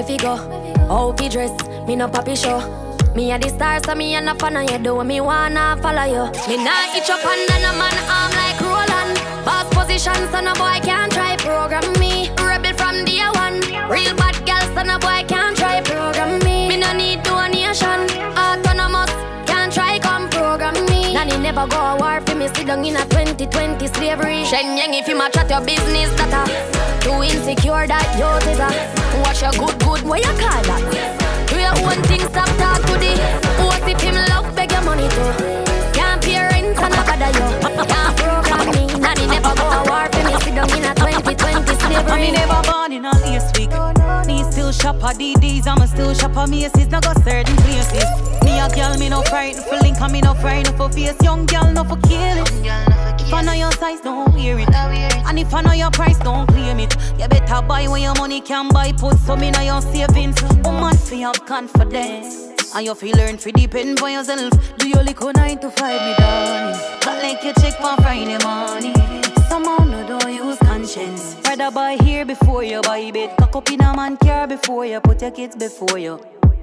where 0.00 0.04
fi 0.04 0.16
go, 0.16 0.36
how 0.88 1.12
fi 1.16 1.28
dress. 1.28 1.52
Me 1.86 1.96
no 1.96 2.08
papi 2.08 2.36
show. 2.36 2.58
Me 3.14 3.32
a 3.32 3.38
the 3.38 3.48
star, 3.48 3.80
so 3.84 3.94
me 3.94 4.14
a 4.14 4.20
no 4.20 4.34
fan 4.34 4.56
of 4.56 4.70
you. 4.70 4.78
Do 4.78 5.04
me 5.04 5.20
wanna 5.20 5.76
follow 5.82 6.04
you. 6.04 6.24
Me 6.48 6.56
nah 6.64 6.96
itch 6.96 7.10
up 7.10 7.24
under 7.24 7.58
no 7.60 7.72
man 7.78 7.96
arm 8.08 8.32
like 8.40 8.60
Roland. 8.60 9.16
Boss 9.44 9.68
position, 9.74 10.14
so 10.30 10.40
no 10.40 10.52
boy 10.54 10.78
can't 10.82 11.12
try 11.12 11.36
program 11.36 11.92
me. 11.98 12.30
Rebel 12.38 12.72
from 12.74 13.04
day 13.04 13.20
one. 13.34 13.60
Real 13.90 14.14
bad 14.16 14.36
girl, 14.46 14.64
so 14.74 14.82
no 14.82 14.98
boy 14.98 15.24
can't 15.26 15.49
never 21.52 21.66
go 21.66 21.80
a 21.80 21.96
war 21.98 22.20
for 22.20 22.36
me. 22.36 22.46
Sit 22.48 22.66
down 22.66 22.84
in 22.84 22.96
a 22.96 23.04
2020 23.06 23.86
slavery. 23.88 24.44
Shen 24.44 24.76
Yang, 24.76 24.94
if 24.94 25.08
you 25.08 25.16
match 25.16 25.36
at 25.36 25.50
your 25.50 25.60
business, 25.60 26.10
that 26.18 26.30
a 26.30 26.42
too 27.02 27.18
insecure 27.26 27.86
that 27.90 28.06
youth 28.14 28.46
is 28.46 28.62
a. 28.62 28.70
Watch 29.22 29.42
your 29.42 29.50
good, 29.58 29.74
good, 29.82 30.02
what 30.06 30.20
you 30.22 30.34
call 30.38 30.62
that? 30.70 30.82
Do 31.50 31.58
your 31.58 31.74
own 31.82 31.98
thing, 32.06 32.22
stop 32.30 32.50
talk 32.54 32.78
to 32.86 32.94
the. 33.02 33.18
What 33.66 33.82
if 33.82 33.98
him 33.98 34.14
love, 34.30 34.46
beg 34.54 34.70
your 34.70 34.82
money 34.82 35.08
too? 35.10 35.30
Can't 35.90 36.22
pay 36.22 36.38
rent 36.38 36.78
and 36.78 36.94
a 36.94 37.02
bother 37.02 37.30
you. 37.34 37.46
Can't 37.90 38.14
program 38.14 38.66
me. 38.70 38.86
Nanny 39.02 39.26
never 39.26 39.54
go 39.58 39.66
a 39.66 39.82
war 39.90 40.06
for 40.06 40.22
me. 40.22 40.34
Sit 40.46 40.54
down 40.54 40.70
in 40.70 40.86
a 40.86 40.94
2020 40.94 41.34
slavery. 41.82 42.20
Me 42.20 42.30
never 42.30 42.62
born 42.62 42.92
in 42.92 43.04
a. 43.04 43.12
Me 43.26 43.59
still 44.72 44.92
shop 44.92 45.04
at 45.04 45.16
DDs, 45.16 45.66
I'm 45.66 45.80
a 45.80 45.86
still 45.86 46.14
shop 46.14 46.36
at 46.36 46.48
Macy's. 46.48 46.88
No 46.88 47.00
go 47.00 47.12
certain 47.24 47.56
places. 47.56 48.04
Me 48.44 48.58
a 48.58 48.68
girl, 48.68 48.96
me 48.98 49.08
no 49.08 49.22
frightened 49.22 49.64
for 49.64 49.76
link, 49.76 50.00
and 50.00 50.12
me 50.12 50.20
no 50.20 50.34
frightened 50.34 50.76
for 50.76 50.90
face. 50.90 51.16
Young 51.22 51.46
girl, 51.46 51.72
no 51.72 51.84
for 51.84 51.96
kill 52.02 52.38
it. 52.38 52.50
If 53.20 53.32
I 53.32 53.42
know 53.42 53.52
your 53.52 53.72
size, 53.72 54.00
don't 54.00 54.32
wear 54.32 54.58
it. 54.58 54.68
And 54.70 55.38
if 55.38 55.52
I 55.52 55.62
know 55.62 55.72
your 55.72 55.90
price, 55.90 56.18
don't 56.18 56.46
claim 56.48 56.80
it. 56.80 56.94
You 57.18 57.28
better 57.28 57.62
buy 57.62 57.86
when 57.88 58.02
your 58.02 58.14
money 58.14 58.40
can 58.40 58.68
buy. 58.68 58.92
Put 58.92 59.18
some 59.18 59.42
in 59.42 59.54
your 59.54 59.82
savings. 59.82 60.36
Oh, 60.42 60.60
Woman, 60.64 60.96
feel 60.96 61.32
have 61.32 61.44
confidence. 61.46 62.48
And 62.74 62.86
you 62.86 62.94
feel 62.94 63.16
learn 63.16 63.36
to 63.38 63.52
depend 63.52 64.00
on 64.00 64.12
yourself. 64.12 64.52
Do 64.78 64.88
your 64.88 65.02
little 65.02 65.32
nine 65.32 65.58
to 65.60 65.70
five, 65.70 66.00
me 66.02 66.14
darling. 66.18 66.80
Got 67.00 67.22
like 67.22 67.42
you 67.44 67.52
check 67.60 67.76
for 67.80 67.96
Friday 68.02 68.38
morning. 68.44 69.29
Somehow 69.50 69.78
no 69.78 70.06
don't 70.06 70.32
use 70.32 70.58
conscience. 70.58 71.34
Rather 71.44 71.72
buy 71.72 71.96
here 71.96 72.24
before 72.24 72.62
you 72.62 72.80
buy 72.82 73.10
bed. 73.10 73.36
Cock 73.36 73.56
up 73.56 73.68
in 73.72 73.80
a 73.80 73.92
man 73.96 74.16
care 74.16 74.46
before 74.46 74.86
you 74.86 75.00
put 75.00 75.20
your 75.22 75.32
kids 75.32 75.56
before 75.56 75.98
you. 75.98 76.20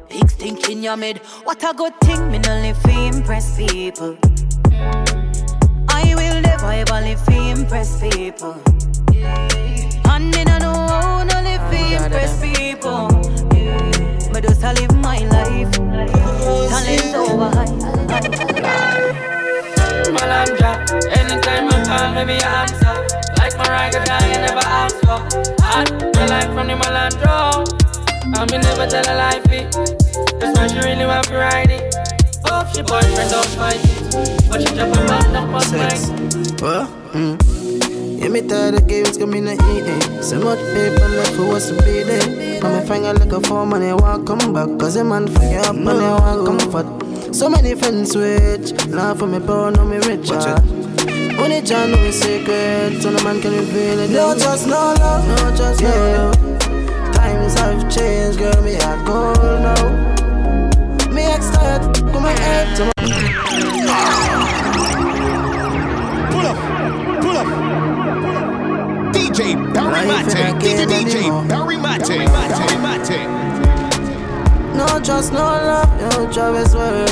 Big 0.08 0.30
stink 0.30 0.70
in 0.70 0.82
your 0.82 0.96
mid. 0.96 1.18
What 1.44 1.62
a 1.66 1.74
good 1.74 2.00
thing, 2.00 2.32
me 2.32 2.40
no 2.40 2.54
live 2.62 2.82
to 2.84 2.92
impress 2.92 3.58
people. 3.58 4.18
I 5.90 6.14
will 6.16 6.42
never 6.42 6.72
ever 6.72 7.02
live 7.02 7.22
to 7.26 7.38
impress 7.56 8.00
people. 8.00 8.56
And 10.10 10.32
me 10.34 10.46
no 10.46 10.58
know 10.58 10.88
how 10.88 11.24
no 11.26 11.42
live 11.42 11.70
to 11.70 12.06
impress 12.06 12.40
people. 12.40 13.10
Me 14.32 14.40
just 14.40 14.64
a 14.64 14.72
live 14.72 14.96
my 14.96 15.20
life. 15.28 15.74
Talent 16.72 17.16
over 17.16 17.50
high. 17.54 19.27
Malandra, 20.18 20.72
anytime 21.18 21.66
you 21.66 21.80
call 21.86 22.10
me, 22.16 22.24
me 22.26 22.38
answer. 22.42 22.96
Like 23.38 23.58
my 23.58 23.68
ride 23.70 23.94
down, 23.94 24.24
you 24.30 24.40
never 24.42 24.66
ask 24.66 24.96
for. 25.02 25.20
Hot, 25.64 25.92
me 25.92 26.24
like 26.28 26.50
from 26.54 26.68
the 26.68 26.76
Malandro. 26.76 27.66
And 28.38 28.52
me 28.52 28.58
never 28.58 28.86
tell 28.88 29.06
a 29.06 29.16
lie, 29.16 29.42
fit. 29.48 29.72
That's 30.40 30.58
why 30.58 30.68
she 30.68 30.80
really 30.88 31.06
want 31.06 31.28
to 31.28 31.36
ride 31.38 31.70
it. 31.72 31.94
Hope 32.46 32.68
she 32.74 32.82
boyfriend 32.82 33.30
don't 33.32 33.46
fight 33.58 33.80
it. 33.82 34.50
But 34.50 34.62
she 34.62 34.74
drop 34.76 34.90
a 34.90 35.02
band 35.08 35.36
up 35.38 35.50
on 35.54 35.62
Sex. 35.62 36.10
What? 36.62 36.88
Mm. 37.14 37.38
Yeah, 38.20 38.30
me 38.30 38.42
tired 38.42 38.76
of 38.76 38.88
games 38.88 39.18
coming 39.18 39.46
to 39.46 39.54
eat 39.54 39.86
it. 39.86 40.24
So 40.24 40.40
much 40.40 40.60
paper 40.74 41.08
left 41.10 41.34
for 41.36 41.56
us 41.56 41.70
to 41.70 41.76
be 41.84 42.04
there. 42.04 42.62
Now 42.62 42.80
me 42.80 42.86
finger 42.88 43.14
like 43.14 43.32
a 43.32 43.40
form 43.42 43.74
and 43.74 43.84
they 43.84 43.94
want 43.94 44.26
come 44.28 44.54
back. 44.54 44.68
Cause 44.80 44.96
the 44.96 45.04
man 45.04 45.28
fire 45.28 45.60
up 45.60 45.76
and 45.76 45.88
they 45.88 45.94
want 45.94 46.46
comfort. 46.46 46.88
So 47.32 47.50
many 47.50 47.76
friends 47.76 48.12
switch. 48.14 48.74
Now 48.88 49.14
for 49.14 49.28
me 49.28 49.40
poor, 49.40 49.72
now 49.72 49.84
me 49.86 49.98
rich. 49.98 50.30
ah. 50.32 50.60
Only 51.40 51.62
John 51.62 51.92
know 51.92 51.98
his 51.98 52.20
secret. 52.20 53.02
So 53.02 53.12
no 53.12 53.24
man 53.24 53.40
can 53.42 53.52
reveal 53.54 54.00
it. 54.00 54.10
No 54.10 54.36
just 54.38 54.66
no 54.68 54.94
love. 55.00 55.28
No 55.28 55.56
just 55.56 55.82
no 55.82 55.90
love. 55.90 57.14
Times 57.14 57.54
have 57.60 57.90
changed, 57.94 58.40
girl. 58.40 58.62
Me 58.64 58.76
heart 58.76 59.06
cold 59.06 59.62
now. 59.62 61.12
Me 61.12 61.24
ex 61.24 61.50
tired. 61.52 61.82
Come 62.12 62.24
my 62.24 62.32
head 62.32 62.76
to 62.78 62.86
my 62.86 62.92
Pull 66.32 66.46
up, 66.48 66.58
pull 67.22 67.38
up. 67.38 67.48
DJ 69.14 69.74
Barry 69.74 70.08
Life 70.08 70.28
in 70.28 70.34
Mate, 70.34 70.60
game 70.62 70.88
DJ 70.90 71.16
anymore. 71.16 71.46
Barry 71.48 71.76
Mattic, 71.76 72.26
Barry 72.26 72.78
Mattic. 72.86 73.37
No 74.78 74.86
trust, 75.04 75.34
no 75.34 75.40
love, 75.40 75.90
no 76.02 76.32
Travis 76.32 76.74
word. 76.76 77.10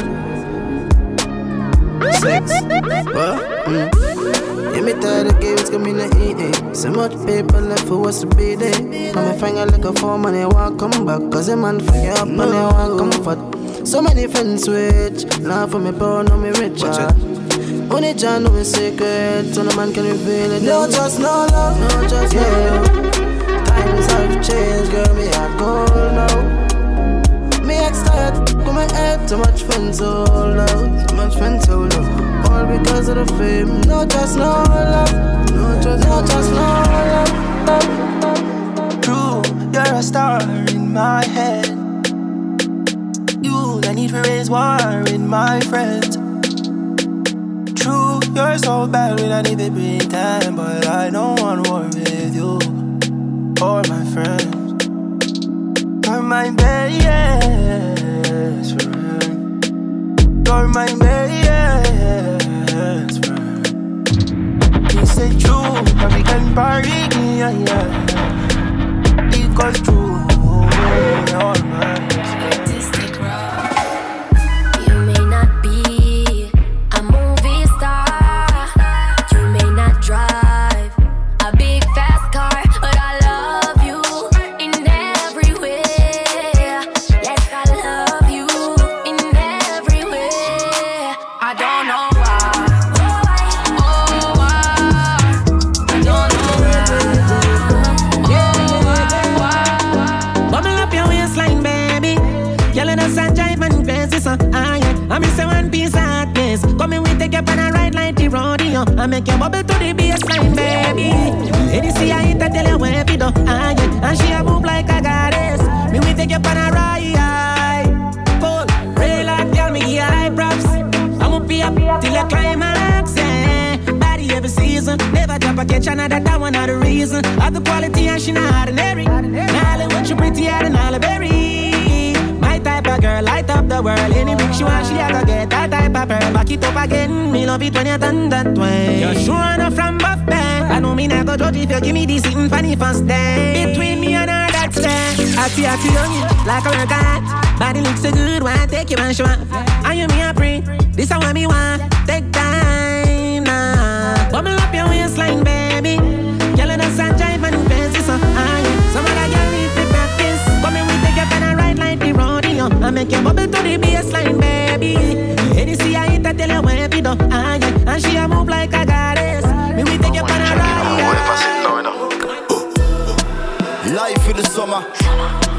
Sex, 2.21 2.51
what? 2.61 3.41
Mm. 3.65 4.75
Yeah, 4.75 4.81
me 4.81 4.93
tired 4.93 5.27
of 5.27 5.39
games 5.41 5.69
coming 5.69 5.97
to 5.97 6.05
eat 6.21 6.37
it. 6.39 6.75
So 6.75 6.91
much 6.91 7.13
paper 7.25 7.59
left 7.61 7.87
for 7.87 8.07
us 8.07 8.21
to 8.21 8.27
be 8.27 8.55
there. 8.55 8.79
Now 9.13 9.31
me 9.31 9.39
finger 9.39 9.65
like 9.65 9.83
a 9.83 9.93
form 9.93 10.25
and 10.25 10.35
they 10.35 10.45
want 10.45 10.77
come 10.79 11.05
back. 11.05 11.21
Cause 11.31 11.47
the 11.47 11.57
man 11.57 11.79
fire 11.79 12.11
up 12.13 12.27
and 12.27 12.39
they 12.39 12.45
want 12.45 12.99
comfort. 12.99 13.87
So 13.87 14.01
many 14.01 14.27
friends 14.27 14.65
switch. 14.65 15.25
Now 15.39 15.65
for 15.65 15.79
me 15.79 15.91
poor, 15.91 16.23
now 16.23 16.37
me 16.37 16.49
rich. 16.49 16.83
Only 16.83 18.13
John 18.13 18.43
know 18.43 18.51
his 18.51 18.71
secret. 18.71 19.55
So 19.55 19.63
no 19.63 19.75
man 19.75 19.91
can 19.93 20.05
reveal 20.05 20.51
it. 20.51 20.61
No 20.61 20.85
trust, 20.91 21.19
no 21.19 21.47
love, 21.49 21.79
no 21.79 22.07
trust, 22.07 22.35
no 22.35 22.41
love. 22.41 23.65
Times 23.65 24.05
have 24.07 24.47
changed, 24.47 24.91
girl, 24.91 25.15
me 25.15 25.27
heart 25.29 25.57
cold 25.57 26.13
now. 26.13 26.64
Me 27.65 27.73
ex 27.77 28.03
tired, 28.03 28.47
come 28.63 28.75
my 28.75 28.85
head, 28.93 29.27
too 29.27 29.37
much 29.37 29.63
friends 29.63 29.97
hold 29.97 30.29
out, 30.29 31.09
too 31.09 31.15
much 31.15 31.35
friends 31.35 31.65
hold 31.65 31.91
out. 31.95 32.49
All 32.51 32.65
because 32.77 33.09
of 33.09 33.15
the 33.15 33.25
fame, 33.37 33.81
no 33.81 34.05
just 34.05 34.37
no 34.37 34.63
love, 34.69 35.11
no 35.49 35.81
just 35.81 36.07
no 36.07 36.21
just 36.27 36.51
no 36.51 36.83
love. 37.65 37.95
True, 39.01 39.41
you're 39.73 39.95
a 39.95 40.03
star 40.03 40.41
in 40.69 40.93
my 40.93 41.25
head. 41.25 41.65
You, 43.41 43.81
I 43.83 43.93
need 43.95 44.11
to 44.11 44.21
raise 44.21 44.49
war 44.49 44.77
in 45.07 45.27
my 45.27 45.59
friends. 45.61 46.17
True, 47.81 48.19
you're 48.35 48.57
so 48.59 48.85
bad 48.85 49.19
when 49.19 49.31
I 49.31 49.41
need 49.41 49.57
to 49.57 50.07
time, 50.07 50.55
but 50.55 50.85
I 50.85 51.09
don't 51.09 51.39
want 51.41 51.67
war 51.67 51.83
with 51.85 52.35
you 52.35 52.59
or 53.59 53.81
my 53.89 54.05
friends. 54.13 54.64
My 56.25 56.49
best 56.49 57.03
friend. 58.81 59.63
You're 60.47 60.67
my 60.67 60.87
best 60.95 62.45
friend. 63.23 63.67
You 64.91 65.05
say 65.05 65.29
true, 65.37 65.83
but 65.99 66.13
we 66.15 66.23
can 66.23 66.55
party, 66.55 66.89
yeah, 67.37 67.51
yeah. 67.51 68.14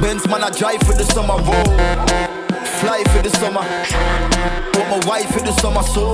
Benz 0.06 0.24
man, 0.28 0.44
I 0.44 0.50
drive 0.50 0.78
for 0.86 0.94
the 0.94 1.02
summer. 1.02 1.34
Whoa. 1.34 1.64
Fly 2.78 3.02
for 3.10 3.22
the 3.26 3.30
summer. 3.42 3.66
Want 4.78 5.02
my 5.02 5.08
wife 5.08 5.34
for 5.34 5.40
the 5.40 5.50
summer. 5.58 5.82
So. 5.82 6.12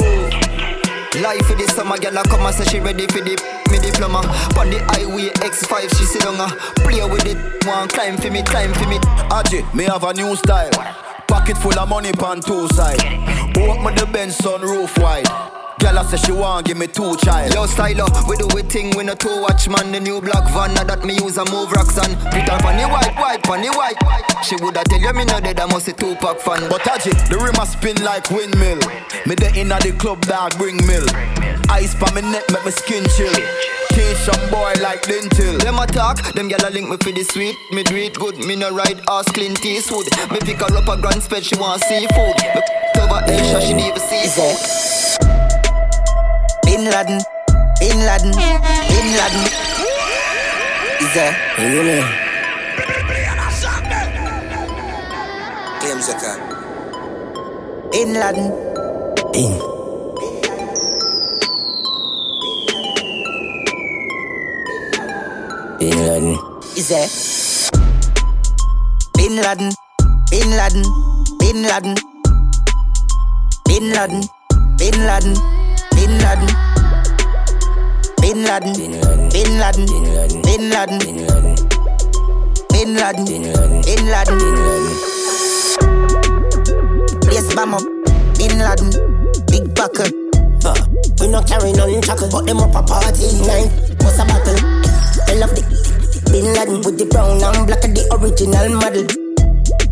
Life 1.21 1.45
for 1.45 1.57
the 1.61 1.69
summer, 1.69 1.99
girl, 1.99 2.17
I 2.17 2.23
come 2.23 2.41
and 2.41 2.55
say 2.55 2.65
she 2.65 2.81
ready 2.81 3.07
for 3.09 3.21
the 3.21 3.37
me 3.71 3.79
diploma. 3.85 4.25
On 4.57 4.71
the 4.71 4.81
highway 4.97 5.29
X5, 5.45 5.95
she 5.99 6.05
sit 6.07 6.25
on 6.25 6.37
her. 6.37 6.45
Uh, 6.45 6.73
play 6.89 7.05
with 7.05 7.27
it, 7.27 7.37
one 7.67 7.87
climb 7.89 8.17
for 8.17 8.31
me, 8.31 8.43
climb 8.43 8.73
for 8.73 8.89
me. 8.89 8.97
Aji, 9.29 9.61
me 9.75 9.85
have 9.85 10.05
a 10.05 10.15
new 10.15 10.35
style. 10.37 10.71
Pocket 11.29 11.59
full 11.59 11.79
of 11.79 11.87
money 11.87 12.13
pan 12.13 12.41
two 12.41 12.67
side. 12.69 12.97
Open 13.59 13.95
the 13.95 14.09
Benz 14.11 14.39
sunroof 14.39 14.97
wide. 15.03 15.29
Girl, 15.83 15.99
I 15.99 16.07
say 16.07 16.17
she 16.17 16.31
want 16.31 16.67
give 16.67 16.79
me 16.79 16.87
two 16.87 17.17
child. 17.27 17.53
Yo, 17.53 17.67
stylo, 17.67 18.07
we 18.31 18.37
do 18.37 18.47
we 18.55 18.63
thing, 18.63 18.95
we 18.97 19.03
no 19.03 19.15
two 19.15 19.43
watch 19.43 19.69
man. 19.69 19.91
The 19.91 19.99
new 19.99 20.21
black 20.21 20.47
van, 20.55 20.75
now 20.75 20.85
that 20.85 21.03
me 21.03 21.19
use 21.19 21.39
a 21.39 21.45
move 21.51 21.73
rocks 21.75 21.99
and 21.99 22.15
put 22.31 22.47
on 22.47 22.79
the 22.79 22.87
white, 22.87 23.11
white, 23.19 23.43
the 23.43 23.71
white. 23.75 23.99
She 24.47 24.55
woulda 24.63 24.85
tell 24.87 25.03
you 25.03 25.13
me 25.13 25.25
no 25.25 25.41
dead, 25.41 25.59
I 25.59 25.67
must 25.67 25.89
a 25.89 25.93
two 25.93 26.15
pack 26.23 26.39
fan. 26.39 26.71
But 26.71 26.87
Aji, 26.87 27.11
the 27.27 27.35
rim 27.35 27.59
a 27.59 27.67
spin 27.67 27.99
like 28.07 28.31
windmill. 28.31 28.79
Me 29.27 29.35
the 29.35 29.51
inna 29.59 29.83
the 29.83 29.91
club 29.99 30.23
dog 30.23 30.55
bring 30.57 30.79
mill. 30.87 31.03
Ice 31.75 31.99
pa 31.99 32.07
me 32.15 32.23
neck 32.23 32.47
make 32.55 32.65
me 32.65 32.71
skin 32.71 33.03
chill. 33.19 33.35
Teach 33.91 34.23
some 34.23 34.39
boy 34.55 34.79
like 34.79 35.03
lintel. 35.11 35.59
Them 35.59 35.83
a 35.83 35.87
talk, 35.91 36.23
them 36.39 36.47
gyal 36.47 36.63
a 36.63 36.71
link 36.71 36.95
me 36.95 36.97
for 37.03 37.11
the 37.11 37.27
sweet. 37.27 37.59
Me 37.75 37.83
do 37.83 37.99
it 37.99 38.15
good, 38.15 38.39
me 38.39 38.55
no 38.55 38.71
ride 38.71 39.03
ass 39.11 39.27
Clint 39.35 39.59
Eastwood. 39.67 40.07
Me 40.31 40.39
pick 40.47 40.63
her 40.63 40.71
up 40.79 40.87
a 40.87 40.95
grand 40.95 41.27
spread, 41.27 41.43
she 41.43 41.59
want 41.59 41.83
seafood. 41.83 42.39
Me 42.39 43.03
over 43.03 43.19
Asia, 43.27 43.59
she 43.59 43.75
never 43.75 43.99
see. 43.99 45.12
Bin 46.83 46.91
Laden, 46.91 47.21
Bin 47.79 47.99
Laden, 48.07 48.33
Bin 48.33 49.09
Laden. 49.15 49.45
Is 50.99 51.15
that 51.15 51.33
really? 51.59 52.03
Bin 57.93 58.15
Laden. 58.19 58.51
Bin. 59.33 59.53
Bin 65.79 65.99
Laden. 66.03 66.35
Is 66.75 66.89
that? 66.89 67.11
Bin 69.17 69.37
Laden, 69.37 69.71
Bin 70.33 70.51
Laden, 70.51 70.83
Bin 71.39 71.63
Laden. 71.63 71.95
Bin 73.69 73.93
Laden, 73.95 74.23
Bin 74.79 74.99
Laden, 75.07 75.39
Bin 75.39 75.47
Laden. 75.47 75.62
Bin 76.03 76.19
Laden, 76.19 76.51
Bin 78.21 78.43
Laden, 78.43 78.75
Bin 79.31 79.51
Laden, 79.63 79.87
Bin 80.43 80.63
Laden, 80.69 80.99
Bin 82.73 82.97
Laden, 82.99 83.25
Bin 83.31 83.47
Laden. 83.47 83.79
Bin 83.87 84.03
Laden. 84.11 84.39
Place 87.23 87.55
bam 87.55 87.75
up, 87.75 87.83
Bin 88.35 88.59
Laden, 88.59 88.91
big 89.47 89.63
buckle. 89.77 90.11
Uh, 90.67 90.75
we 91.21 91.29
not 91.29 91.47
carry 91.47 91.71
none 91.71 92.03
chuckle, 92.03 92.29
but 92.33 92.47
them 92.47 92.59
up 92.59 92.75
a 92.75 92.83
party 92.83 93.39
night. 93.47 93.71
What's 94.03 94.19
a 94.19 94.27
battle? 94.27 94.59
I 95.29 95.35
love 95.39 95.55
the 95.55 95.63
Bin 96.33 96.53
Laden 96.53 96.83
with 96.83 96.99
the 96.99 97.07
brown 97.07 97.41
and 97.45 97.65
black 97.65 97.85
of 97.85 97.95
the 97.95 98.03
original 98.19 98.75
model. 98.75 99.07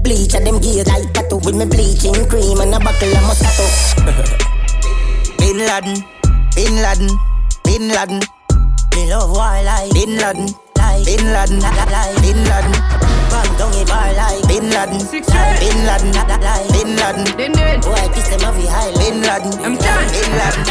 Bleach 0.03 0.35
at 0.35 0.43
them 0.45 0.59
gears 0.59 0.89
like 0.89 1.15
tattoo 1.15 1.37
with 1.37 1.55
me 1.55 1.67
bleaching 1.67 2.27
cream 2.29 2.59
and 2.59 2.75
a 2.75 2.81
buckle 2.81 3.13
of 3.15 3.23
Moscato. 3.31 4.50
Bin 5.51 5.67
Laden, 5.67 6.05
Bin 6.55 6.75
Laden, 6.79 7.11
Bin 7.65 7.89
Laden. 7.89 8.21
Me 8.95 9.11
love 9.11 9.35
wildlife. 9.35 9.91
Bin 9.91 10.15
Laden, 10.15 10.47
like 10.79 11.05
Bin 11.05 11.27
Laden, 11.27 11.59
like 11.59 12.23
Bin 12.23 12.39
Laden. 12.47 12.75
Run 13.35 13.51
down 13.59 13.75
a 13.75 13.83
bar 13.83 14.15
like 14.15 14.47
Bin 14.47 14.71
Laden, 14.71 15.03
like 15.03 15.59
Bin 15.59 15.75
Laden, 15.91 16.13
like 16.15 16.71
Bin 16.71 16.95
Laden. 16.95 17.81
Boy, 17.83 17.99
kiss 18.15 18.29
them 18.31 18.47
off 18.47 18.55
high. 18.63 18.95
Bin 18.95 19.23
Laden, 19.27 19.51
I'm 19.67 19.75
done. 19.75 20.07
Bin 20.15 20.31
Laden. 20.39 20.63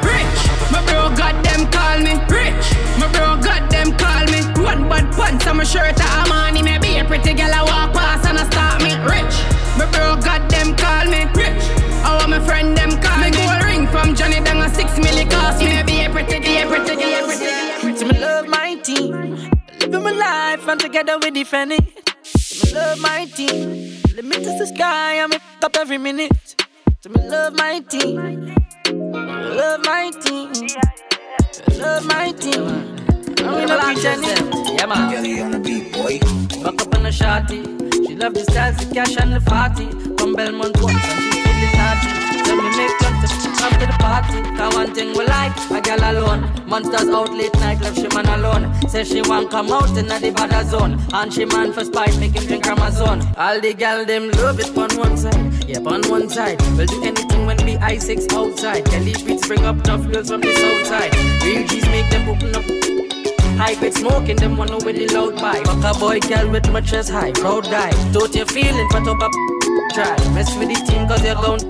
Rich, 0.00 0.40
my 0.72 0.80
bro 0.88 1.12
got 1.14 1.36
them 1.44 1.68
call 1.70 1.98
me 2.00 2.16
Rich, 2.32 2.64
my 2.96 3.12
bro 3.12 3.36
got 3.44 3.68
them 3.68 3.92
call 3.98 4.24
me 4.24 4.40
One 4.64 4.88
bad 4.88 5.12
pants 5.12 5.46
on 5.46 5.58
my 5.58 5.64
shirt 5.64 6.00
a 6.00 6.28
money 6.30 6.62
Maybe 6.62 6.96
a 6.96 7.04
pretty 7.04 7.34
girl 7.34 7.52
I 7.52 7.62
walk 7.62 7.92
past 7.92 8.24
and 8.26 8.38
I 8.38 8.48
start 8.48 8.80
me 8.80 8.96
Rich, 9.04 9.36
my 9.76 9.84
bro 9.92 10.16
got 10.16 10.48
them 10.48 10.74
call 10.76 11.04
me 11.04 11.28
Rich, 11.36 11.83
how 12.04 12.26
my 12.26 12.40
friend 12.40 12.76
them 12.76 12.90
call 13.02 13.18
me 13.18 13.30
Gold 13.30 13.64
ring 13.64 13.86
from 13.88 14.14
Johnny 14.14 14.40
Dang 14.46 14.62
a 14.62 14.68
six 14.68 14.90
milli 15.02 15.28
cost 15.30 15.58
me 15.60 15.68
Maybe 15.68 16.04
a 16.04 16.10
pretty, 16.10 16.36
a 16.36 16.66
pretty, 16.66 17.14
a 17.14 17.22
pretty 17.24 17.98
So 17.98 18.06
me 18.06 18.18
love 18.18 18.46
my 18.48 18.76
team, 18.82 19.10
living 19.80 20.02
my 20.02 20.12
life 20.12 20.68
and 20.68 20.80
together 20.80 21.18
we 21.22 21.30
defend 21.30 21.72
it. 21.72 21.84
So 22.22 22.66
me 22.66 22.80
love 22.80 22.98
my 23.00 23.24
team, 23.26 24.00
limit 24.16 24.42
is 24.50 24.58
the 24.58 24.66
sky 24.74 25.20
I'm 25.22 25.32
f- 25.32 25.42
up 25.62 25.76
every 25.76 25.98
minute. 25.98 26.66
So 27.00 27.10
me 27.10 27.20
love 27.28 27.54
my 27.54 27.80
team, 27.80 28.16
love 29.60 29.80
my 29.84 30.10
team, 30.22 30.52
love 31.78 32.04
my 32.06 32.32
team. 32.32 32.64
I'm 33.46 33.54
in 33.62 33.70
a 33.70 33.78
pretend 33.78 34.24
Yeah, 34.78 34.86
man. 34.86 35.10
Girl, 35.10 35.44
on 35.44 35.50
the 35.52 35.58
beat, 35.58 35.92
boy. 35.92 36.18
Back 36.62 36.80
up 36.80 36.94
on 36.94 37.02
the 37.02 37.12
shorty. 37.12 37.60
She 38.06 38.16
love 38.16 38.32
the 38.32 38.44
styles, 38.44 38.76
the 38.78 38.94
cash, 38.94 39.16
and 39.18 39.32
the 39.34 39.40
party. 39.40 39.86
From 40.16 40.32
Belmont 40.34 40.80
once, 40.80 41.04
and 41.04 41.20
she 41.22 41.33
naughty. 41.84 42.10
Tell 42.44 42.56
me 42.56 42.70
make 42.76 42.96
plans 42.98 43.32
to 43.42 43.48
come 43.60 43.74
to 43.80 43.86
the 43.86 43.96
party. 44.00 44.38
Cause 44.56 44.74
one 44.74 44.94
thing 44.94 45.16
we 45.16 45.24
like, 45.26 45.54
a 45.70 45.80
girl 45.80 46.02
alone. 46.10 46.40
Monsters 46.66 47.08
out 47.08 47.32
late 47.32 47.54
night, 47.54 47.80
left 47.80 47.96
she 47.96 48.08
man 48.08 48.26
alone. 48.36 48.64
Say 48.88 49.04
she 49.04 49.20
want 49.22 49.50
come 49.50 49.70
out 49.70 49.96
in 49.96 50.06
the 50.06 50.32
bad 50.36 50.66
zone. 50.66 50.98
And 51.12 51.32
she 51.32 51.44
man 51.44 51.72
for 51.72 51.84
spite, 51.84 52.16
make 52.18 52.34
him 52.34 52.46
drink 52.46 52.66
Amazon. 52.66 53.20
All 53.36 53.60
the 53.60 53.74
gal 53.74 54.04
them 54.04 54.30
love 54.42 54.60
it 54.60 54.76
on 54.76 54.90
one 54.98 55.16
side. 55.16 55.68
Yep, 55.68 55.86
on 55.86 56.02
one 56.08 56.28
side. 56.28 56.60
We'll 56.76 56.86
do 56.86 57.02
anything 57.02 57.46
when 57.46 57.58
we 57.64 57.76
I6 57.76 58.32
outside. 58.32 58.84
Kelly 58.86 59.14
beats 59.26 59.46
bring 59.46 59.64
up 59.64 59.82
tough 59.82 60.04
girls 60.10 60.30
from 60.30 60.40
the 60.40 60.52
south 60.52 60.86
side. 60.86 61.14
Real 61.44 61.66
G's 61.68 61.86
make 61.88 62.08
them 62.10 62.28
open 62.28 62.54
up. 62.54 62.64
High 63.56 63.76
grade 63.76 63.94
smoking, 63.94 64.36
them 64.36 64.56
one 64.56 64.72
with 64.84 64.96
the 64.96 65.06
loud 65.14 65.36
pipe. 65.36 65.64
Fuck 65.64 65.96
a 65.96 65.98
boy, 65.98 66.18
girl 66.20 66.50
with 66.50 66.68
my 66.72 66.80
chest 66.80 67.10
high, 67.10 67.30
proud 67.30 67.64
guy. 67.64 67.90
Don't 68.12 68.34
you 68.34 68.44
feeling, 68.46 68.88
put 68.88 69.06
up 69.06 69.22
a 69.22 69.53
try. 69.94 70.16
Mess 70.34 70.50
with 70.58 70.68
the 70.68 70.78
team 70.86 71.06
cause 71.06 71.22
you're 71.22 71.38
down. 71.38 71.60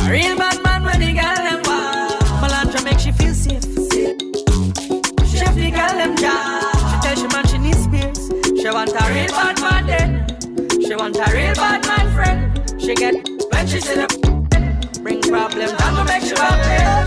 A 0.00 0.10
real 0.10 0.36
bad 0.36 0.62
man 0.64 0.82
when 0.82 0.98
the 0.98 1.12
girl 1.12 1.40
them 1.46 1.60
wild. 1.68 2.16
Melantra 2.40 2.82
make 2.84 2.98
she 2.98 3.12
feel 3.12 3.34
safe. 3.34 3.64
Chef 5.28 5.54
the 5.54 5.70
girl 5.70 5.94
them 6.00 6.16
jam. 6.16 6.72
She 6.88 6.96
tell 7.04 7.16
she 7.20 7.28
man 7.28 7.44
she 7.46 7.58
needs 7.58 7.84
space. 7.84 8.22
She 8.60 8.68
want 8.70 8.96
a 8.96 9.04
real 9.12 9.28
bad 9.36 9.60
man 9.60 9.86
then. 9.86 10.10
She 10.80 10.94
want 10.96 11.16
a 11.16 11.26
real 11.36 11.54
bad 11.54 11.86
man 11.86 12.06
friend. 12.14 12.40
She 12.80 12.94
get 12.94 13.14
when 13.52 13.66
she 13.66 13.80
see 13.80 13.94
the 13.94 14.08
bring 15.02 15.20
problems. 15.20 15.72
I'm 15.84 15.96
gonna 15.96 16.08
make 16.08 16.24
sure 16.24 16.40
I'm 16.40 16.58
there. 16.64 17.04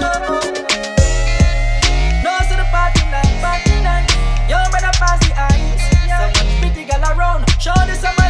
No 2.22 2.32
to 2.46 2.56
the 2.62 2.68
party 2.70 3.04
night, 3.10 3.34
party 3.42 3.76
night. 3.82 4.06
Yo, 4.46 4.58
better 4.70 4.94
pass 5.02 5.18
the 5.26 5.34
ice. 5.34 5.82
So 6.06 6.26
much 6.38 6.52
pretty 6.62 6.86
girl 6.86 7.04
around. 7.18 7.50
Show 7.60 7.74
this 7.88 8.02
some 8.02 8.27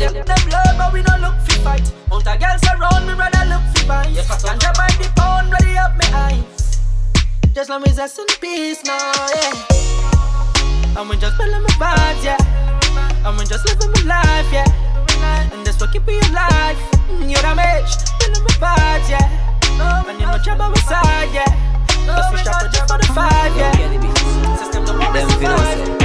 Miami 0.00 0.20
fans. 0.20 0.20
All 0.20 0.20
of 0.20 0.26
them 0.26 0.48
love, 0.50 0.76
but 0.78 0.92
we 0.92 1.02
don't 1.02 1.20
look 1.20 1.36
fi 1.46 1.56
fight. 1.60 1.92
Mount 2.08 2.26
a 2.26 2.38
girls 2.38 2.64
around 2.72 3.06
me, 3.06 3.12
rather 3.14 3.44
look 3.48 3.62
fi 3.76 3.84
fight. 3.84 4.16
Can't 4.16 4.62
you 4.62 4.72
buy 4.74 4.88
the 4.96 5.12
pound, 5.16 5.52
ready 5.52 5.76
up 5.76 5.96
me 5.96 6.06
eyes. 6.12 6.80
Just 7.54 7.68
let 7.70 7.82
me 7.82 7.92
rest 7.96 8.18
in 8.18 8.26
peace 8.40 8.82
now, 8.84 9.12
yeah. 9.34 10.98
And 10.98 11.08
we 11.08 11.16
just 11.16 11.36
building 11.36 11.62
my 11.62 11.68
vibes, 11.76 12.24
yeah. 12.24 13.26
And 13.26 13.36
we 13.38 13.44
just 13.44 13.64
living 13.68 13.92
my 14.06 14.16
life, 14.22 14.52
yeah. 14.52 15.52
And 15.52 15.66
that's 15.66 15.80
what 15.80 15.92
keep 15.92 16.06
me 16.06 16.18
alive. 16.30 16.76
Mm, 17.08 17.30
You're 17.30 17.42
the 17.42 17.54
match, 17.54 17.92
building 18.18 18.44
my 18.44 18.54
vibes, 18.56 19.08
yeah. 19.10 20.06
And 20.08 20.18
you 20.18 20.26
know 20.26 20.38
trouble 20.42 20.70
beside, 20.72 21.32
yeah. 21.32 21.44
Cause 22.06 22.32
we 22.32 22.38
strap 22.38 22.64
it 22.64 22.72
just 22.72 22.88
for 22.90 22.98
the 22.98 23.06
five, 23.12 23.56
yeah. 23.56 24.56
System 24.56 24.84
the 24.86 24.92
one 24.92 25.12
Them 25.12 25.28
fi 25.28 25.99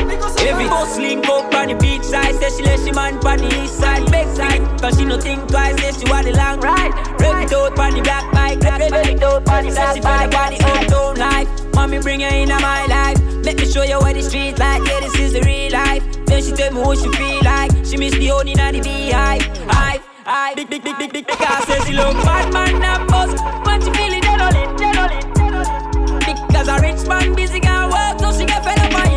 Every 0.48 0.68
boss 0.68 0.98
link 0.98 1.28
up 1.28 1.54
on 1.54 1.68
the 1.68 1.76
beach 1.76 2.04
side. 2.04 2.36
Say 2.36 2.50
she 2.56 2.64
let 2.64 2.80
she 2.80 2.92
man 2.92 3.18
on 3.26 3.38
the 3.38 3.64
east 3.64 3.80
side. 3.80 4.06
Big 4.12 4.28
side 4.36 4.62
Cause 4.80 4.98
she 4.98 5.06
no 5.06 5.20
think 5.20 5.48
twice. 5.48 5.76
Say 5.82 5.92
she 5.92 6.10
want 6.10 6.26
the 6.26 6.34
long 6.34 6.60
ride 6.60 6.94
Rev 7.20 7.44
it 7.44 7.54
out 7.54 7.80
on 7.80 7.94
the 7.94 8.02
black 8.02 8.32
bike. 8.32 8.60
Rev 8.62 8.82
it 8.82 9.24
out 9.24 9.48
on 9.50 9.66
the 9.66 9.72
black 9.72 9.74
bike 9.74 9.74
Say 9.74 9.86
she 9.96 10.02
feel 10.02 10.28
about 10.30 10.50
the 10.54 10.60
uptown 10.64 11.16
life. 11.16 11.74
Mommy 11.74 12.00
bring 12.00 12.22
her 12.22 12.30
in 12.30 12.50
my 12.50 12.86
life. 12.86 13.20
Let 13.44 13.58
me 13.58 13.66
show 13.66 13.84
you 13.84 13.98
what 14.00 14.14
the 14.14 14.22
streets 14.22 14.60
like. 14.60 14.86
Yeah 14.88 15.00
this 15.02 15.20
is 15.20 15.34
the 15.34 15.42
real 15.42 15.72
life. 15.72 16.04
Then 16.26 16.44
she 16.44 16.52
tell 16.52 16.72
me 16.72 16.82
what 16.82 16.98
she 16.98 17.10
feel 17.14 17.44
like. 17.44 17.72
She 17.86 17.98
miss 17.98 18.14
the 18.14 18.28
honey 18.28 18.56
and 18.58 18.76
the 18.76 18.82
beehive. 18.82 19.42
Hive 19.68 20.04
hive. 20.24 20.56
Big 20.56 20.70
big 20.70 20.84
big 20.84 20.98
big 20.98 21.12
big 21.12 21.28
big 21.28 21.38
Cause 21.38 21.66
say 21.68 21.80
she 21.86 21.94
look 21.94 22.14
bad 22.24 22.54
man 22.54 22.82
and 22.82 23.08
boss. 23.10 23.34
But 23.66 23.84
she 23.84 23.92
feel 23.92 24.14
it, 24.14 24.24
dead 24.24 24.42
on 24.42 24.56
it, 24.56 26.48
Because 26.48 26.68
a 26.68 26.80
rich 26.80 27.08
man 27.08 27.36
busy 27.36 27.60
got 27.60 27.92
work 27.92 28.20
So 28.20 28.38
she 28.38 28.46
get 28.46 28.64
fed 28.64 28.80
up 28.80 28.94
on 29.06 29.12
you 29.12 29.15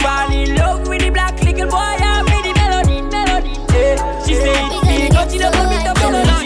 fall 0.00 0.32
in 0.32 0.54
love 0.56 0.88
with 0.88 1.02
the 1.02 1.10
black 1.10 1.40
little 1.42 1.68
boy. 1.68 1.76
I'm 1.76 2.24
with 2.24 2.44
the 2.44 2.52
melody, 2.54 3.02
melody. 3.02 3.52
Yeah. 3.72 4.24
She 4.26 4.34
say 4.34 4.52
it 4.52 4.82
big, 4.82 5.12
but 5.12 5.30
she 5.30 5.38
don't 5.38 5.54
want 5.54 5.70
me 5.70 5.78
to 5.84 5.94
follow. 6.00 6.39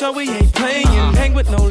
sure 0.00 0.14
we 0.14 0.30
ain't 0.30 0.50
playing. 0.54 0.86
Hang 0.86 1.34
with 1.34 1.50
no 1.50 1.68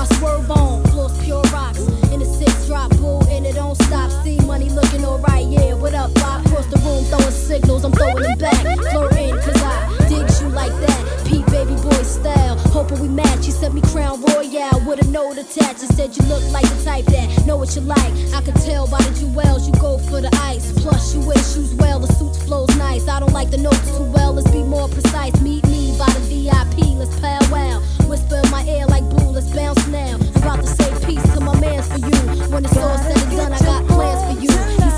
I 0.00 0.06
swerve 0.16 0.50
on. 0.50 0.82
Floors 0.84 1.12
pure 1.22 1.42
rocks. 1.52 1.80
In 2.10 2.20
the 2.20 2.24
six 2.24 2.66
drop, 2.66 2.88
boo, 2.96 3.20
and 3.28 3.44
it 3.44 3.54
don't 3.54 3.76
stop. 3.82 4.10
See 4.24 4.40
money 4.46 4.70
looking 4.70 5.04
alright, 5.04 5.46
yeah. 5.46 5.74
What 5.74 5.92
up, 5.92 6.10
I 6.16 6.42
cross 6.48 6.64
the 6.72 6.78
room, 6.78 7.04
throwing 7.04 7.30
signals. 7.30 7.84
I'm 7.84 7.92
throwing 7.92 8.22
them 8.22 8.38
back. 8.38 8.62
Flirting, 8.92 9.36
cause 9.44 9.62
I 9.62 10.08
dig 10.08 10.24
you 10.40 10.48
like 10.56 10.72
that. 10.80 11.00
Pete, 11.26 11.44
baby 11.52 11.74
boy 11.82 12.02
style. 12.02 12.56
Hoping 12.72 12.98
we 13.00 13.08
match. 13.08 13.44
You 13.44 13.52
sent 13.52 13.74
me 13.74 13.82
crown 13.92 14.22
royale 14.22 14.80
with 14.88 15.04
a 15.04 15.08
note 15.10 15.36
attached. 15.36 15.82
And 15.84 15.92
said 15.92 16.16
you 16.16 16.24
look 16.32 16.42
like 16.50 16.64
the 16.64 16.82
type 16.82 17.04
that 17.12 17.44
know 17.44 17.58
what 17.58 17.76
you 17.76 17.82
like. 17.82 18.12
I 18.32 18.40
could 18.40 18.56
tell 18.64 18.88
by 18.88 19.02
the 19.02 19.12
jewels 19.20 19.68
you 19.68 19.74
go 19.74 19.98
for 19.98 20.22
the 20.22 20.32
ice. 20.48 20.72
Plus, 20.80 21.14
you 21.14 21.20
wear 21.20 21.36
shoes 21.36 21.74
well. 21.74 22.00
The 22.00 22.10
suit 22.14 22.36
flows 22.48 22.74
nice. 22.78 23.06
I 23.06 23.20
don't 23.20 23.34
like 23.34 23.50
the 23.50 23.58
notes 23.58 23.84
too 23.98 24.04
well. 24.04 24.32
Let's 24.32 24.50
be 24.50 24.62
more 24.62 24.88
precise. 24.88 25.38
Meet 25.42 25.66
me 25.66 25.92
by 25.98 26.08
the 26.08 26.20
VIP. 26.24 26.96
Let's 26.96 27.20
powwow. 27.20 27.99
Whisper 28.10 28.40
in 28.42 28.50
my 28.50 28.64
ear 28.64 28.86
like 28.86 29.08
blue, 29.08 29.30
let's 29.30 29.54
bounce 29.54 29.86
now. 29.86 30.18
I'm 30.18 30.42
about 30.42 30.60
to 30.62 30.66
say 30.66 31.06
peace 31.06 31.22
to 31.32 31.40
my 31.40 31.54
mans 31.60 31.86
for 31.86 31.98
you. 31.98 32.50
When 32.50 32.64
it's 32.64 32.76
all 32.76 32.98
said 32.98 33.16
and 33.16 33.36
done, 33.36 33.52
I 33.52 33.58
got 33.60 33.86
plans 33.86 34.36
for 34.36 34.42
you. 34.42 34.89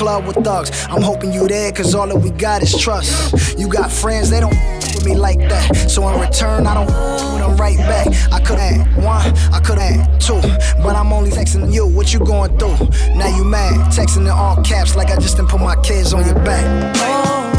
Club 0.00 0.26
with 0.26 0.42
thugs? 0.42 0.70
I'm 0.88 1.02
hoping 1.02 1.30
you 1.30 1.46
there, 1.46 1.70
cause 1.72 1.94
all 1.94 2.08
that 2.08 2.16
we 2.16 2.30
got 2.30 2.62
is 2.62 2.74
trust. 2.74 3.58
You 3.58 3.68
got 3.68 3.92
friends, 3.92 4.30
they 4.30 4.40
don't 4.40 4.56
with 4.94 5.04
me 5.04 5.14
like 5.14 5.38
that. 5.40 5.90
So 5.90 6.08
in 6.08 6.18
return, 6.18 6.66
I 6.66 6.72
don't 6.72 6.86
with 6.86 7.42
them 7.42 7.56
right 7.58 7.76
back. 7.76 8.06
I 8.32 8.40
could 8.40 8.58
add 8.58 8.80
one, 8.96 9.20
I 9.52 9.60
could 9.60 9.78
add 9.78 10.18
two, 10.18 10.40
but 10.82 10.96
I'm 10.96 11.12
only 11.12 11.30
texting 11.30 11.70
you. 11.70 11.86
What 11.86 12.14
you 12.14 12.20
going 12.20 12.56
through? 12.58 12.78
Now 13.14 13.36
you 13.36 13.44
mad, 13.44 13.92
texting 13.92 14.22
in 14.22 14.28
all 14.28 14.56
caps 14.62 14.96
like 14.96 15.10
I 15.10 15.16
just 15.16 15.36
didn't 15.36 15.50
put 15.50 15.60
my 15.60 15.76
kids 15.82 16.14
on 16.14 16.24
your 16.24 16.36
back. 16.36 16.64
Oh. 16.96 17.49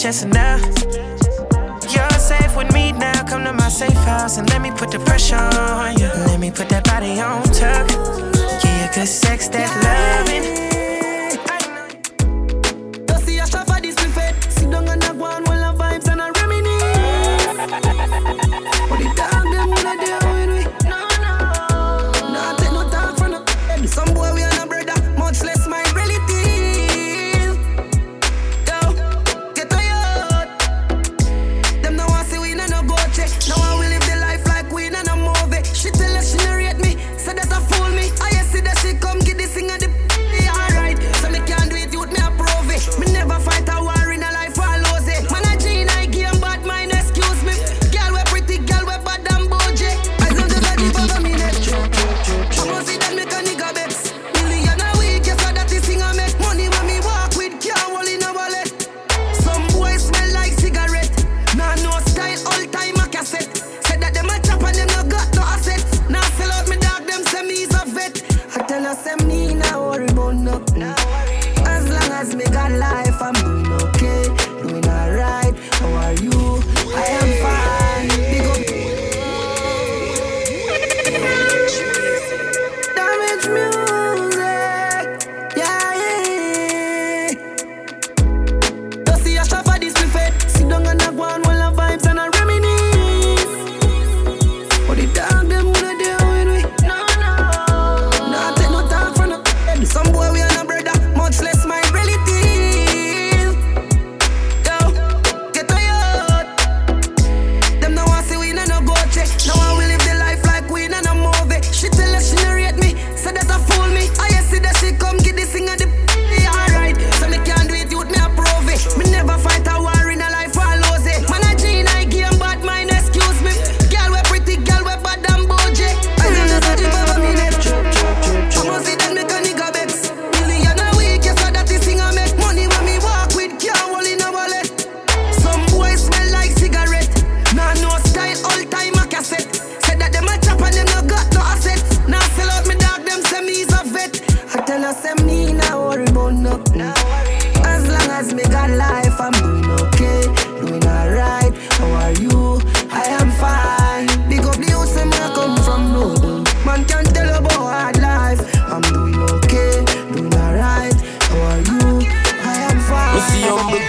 Chest 0.00 0.26
now. 0.26 0.56
You're 1.92 2.18
safe 2.18 2.56
with 2.56 2.72
me 2.72 2.92
now. 2.92 3.22
Come 3.24 3.44
to 3.44 3.52
my 3.52 3.68
safe 3.68 3.92
house 3.92 4.38
and 4.38 4.48
let 4.48 4.62
me 4.62 4.70
put 4.70 4.90
the 4.90 4.98
pressure 5.00 5.36
on 5.36 5.98
you. 5.98 6.06
Let 6.26 6.40
me 6.40 6.50
put 6.50 6.70
that 6.70 6.84
body 6.84 7.20
on 7.20 7.42
tuck. 7.52 7.90
You 8.64 8.94
good 8.94 9.06
sex, 9.06 9.48
that 9.48 9.68
loving. 9.84 10.69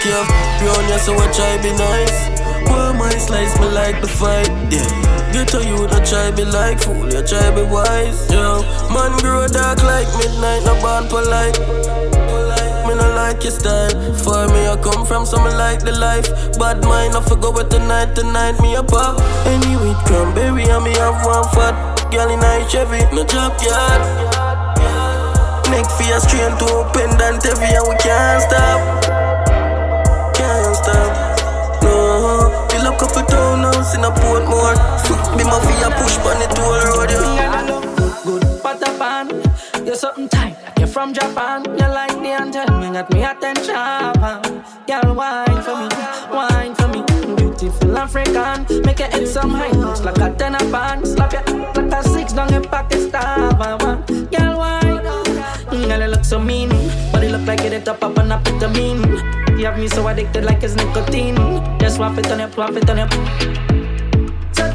care 0.02 0.18
on 0.18 0.84
here, 0.86 0.98
so 0.98 1.14
I 1.14 1.30
try 1.30 1.62
be 1.62 1.70
nice. 1.78 2.18
Why 2.66 2.92
my 2.98 3.10
slice 3.18 3.58
me 3.60 3.66
like 3.70 4.00
the 4.00 4.08
fight? 4.08 4.50
Yeah. 4.70 4.82
Get 5.32 5.54
a 5.54 5.64
you, 5.64 5.86
I 5.86 6.02
try 6.04 6.30
be 6.30 6.44
like 6.44 6.82
fool, 6.82 7.06
you 7.06 7.22
try 7.22 7.50
be 7.54 7.62
wise. 7.62 8.18
Yeah, 8.30 8.60
man 8.92 9.16
grow 9.22 9.46
dark 9.46 9.82
like 9.82 10.10
midnight, 10.18 10.66
no 10.66 10.74
born 10.82 11.06
polite. 11.08 11.58
Me 12.86 12.94
no 12.98 13.06
like 13.14 13.42
your 13.44 13.52
style. 13.52 13.94
For 14.18 14.48
me, 14.50 14.66
I 14.66 14.76
come 14.82 15.06
from 15.06 15.24
somewhere 15.24 15.56
like 15.56 15.80
the 15.80 15.92
life. 15.92 16.28
Bad 16.58 16.82
mind, 16.82 17.14
I 17.14 17.22
forgot 17.22 17.54
what 17.54 17.70
tonight, 17.70 18.14
tonight 18.14 18.60
me 18.60 18.74
a 18.74 18.82
pop. 18.82 19.20
Any 19.46 19.78
anyway, 19.78 19.94
with 19.94 20.02
cranberry, 20.04 20.64
and 20.64 20.84
me 20.84 20.92
have 20.98 21.24
one 21.24 21.46
fat 21.54 21.74
girl 22.10 22.28
in 22.28 22.42
a 22.42 22.68
Chevy, 22.68 23.06
no 23.14 23.24
job 23.24 23.54
yard. 23.62 24.02
Neck 25.70 25.86
fear 25.96 26.18
your 26.34 26.50
to 26.58 26.66
open, 26.74 27.10
and 27.22 27.42
heavy, 27.42 27.70
and 27.70 27.88
we 27.88 27.96
can't 28.02 28.42
stop. 28.42 29.01
Profit 33.02 33.34
on 36.30 36.38
the 36.38 36.46
toll 36.54 36.78
road, 36.86 37.10
yeah. 37.10 37.66
Good, 37.66 38.42
good, 38.42 38.62
butter 38.62 38.92
pan. 38.98 39.26
You're 39.84 39.96
something 39.96 40.28
tight. 40.28 40.56
You're 40.78 40.86
from 40.86 41.12
Japan. 41.12 41.64
You're 41.64 41.88
like 41.88 42.20
me 42.20 42.30
and 42.30 42.52
tell 42.52 42.70
me, 42.78 42.92
got 42.92 43.12
me 43.12 43.24
attention. 43.24 43.74
Girl, 44.86 45.14
wine 45.14 45.62
for 45.66 45.76
me, 45.80 45.88
wine 46.30 46.74
for 46.76 46.88
me. 46.94 47.02
Beautiful 47.36 47.98
African. 47.98 48.66
Make 48.86 49.00
your 49.00 49.08
ass 49.08 49.36
like 50.04 50.18
a 51.92 52.02
six 52.04 52.32
dong 52.32 52.54
in 52.54 52.62
Pakistan. 52.62 53.50
Gyal 53.58 53.78
wine. 53.82 54.02
Gyal 54.30 56.02
you 56.02 56.08
look 56.08 56.24
So 56.24 56.38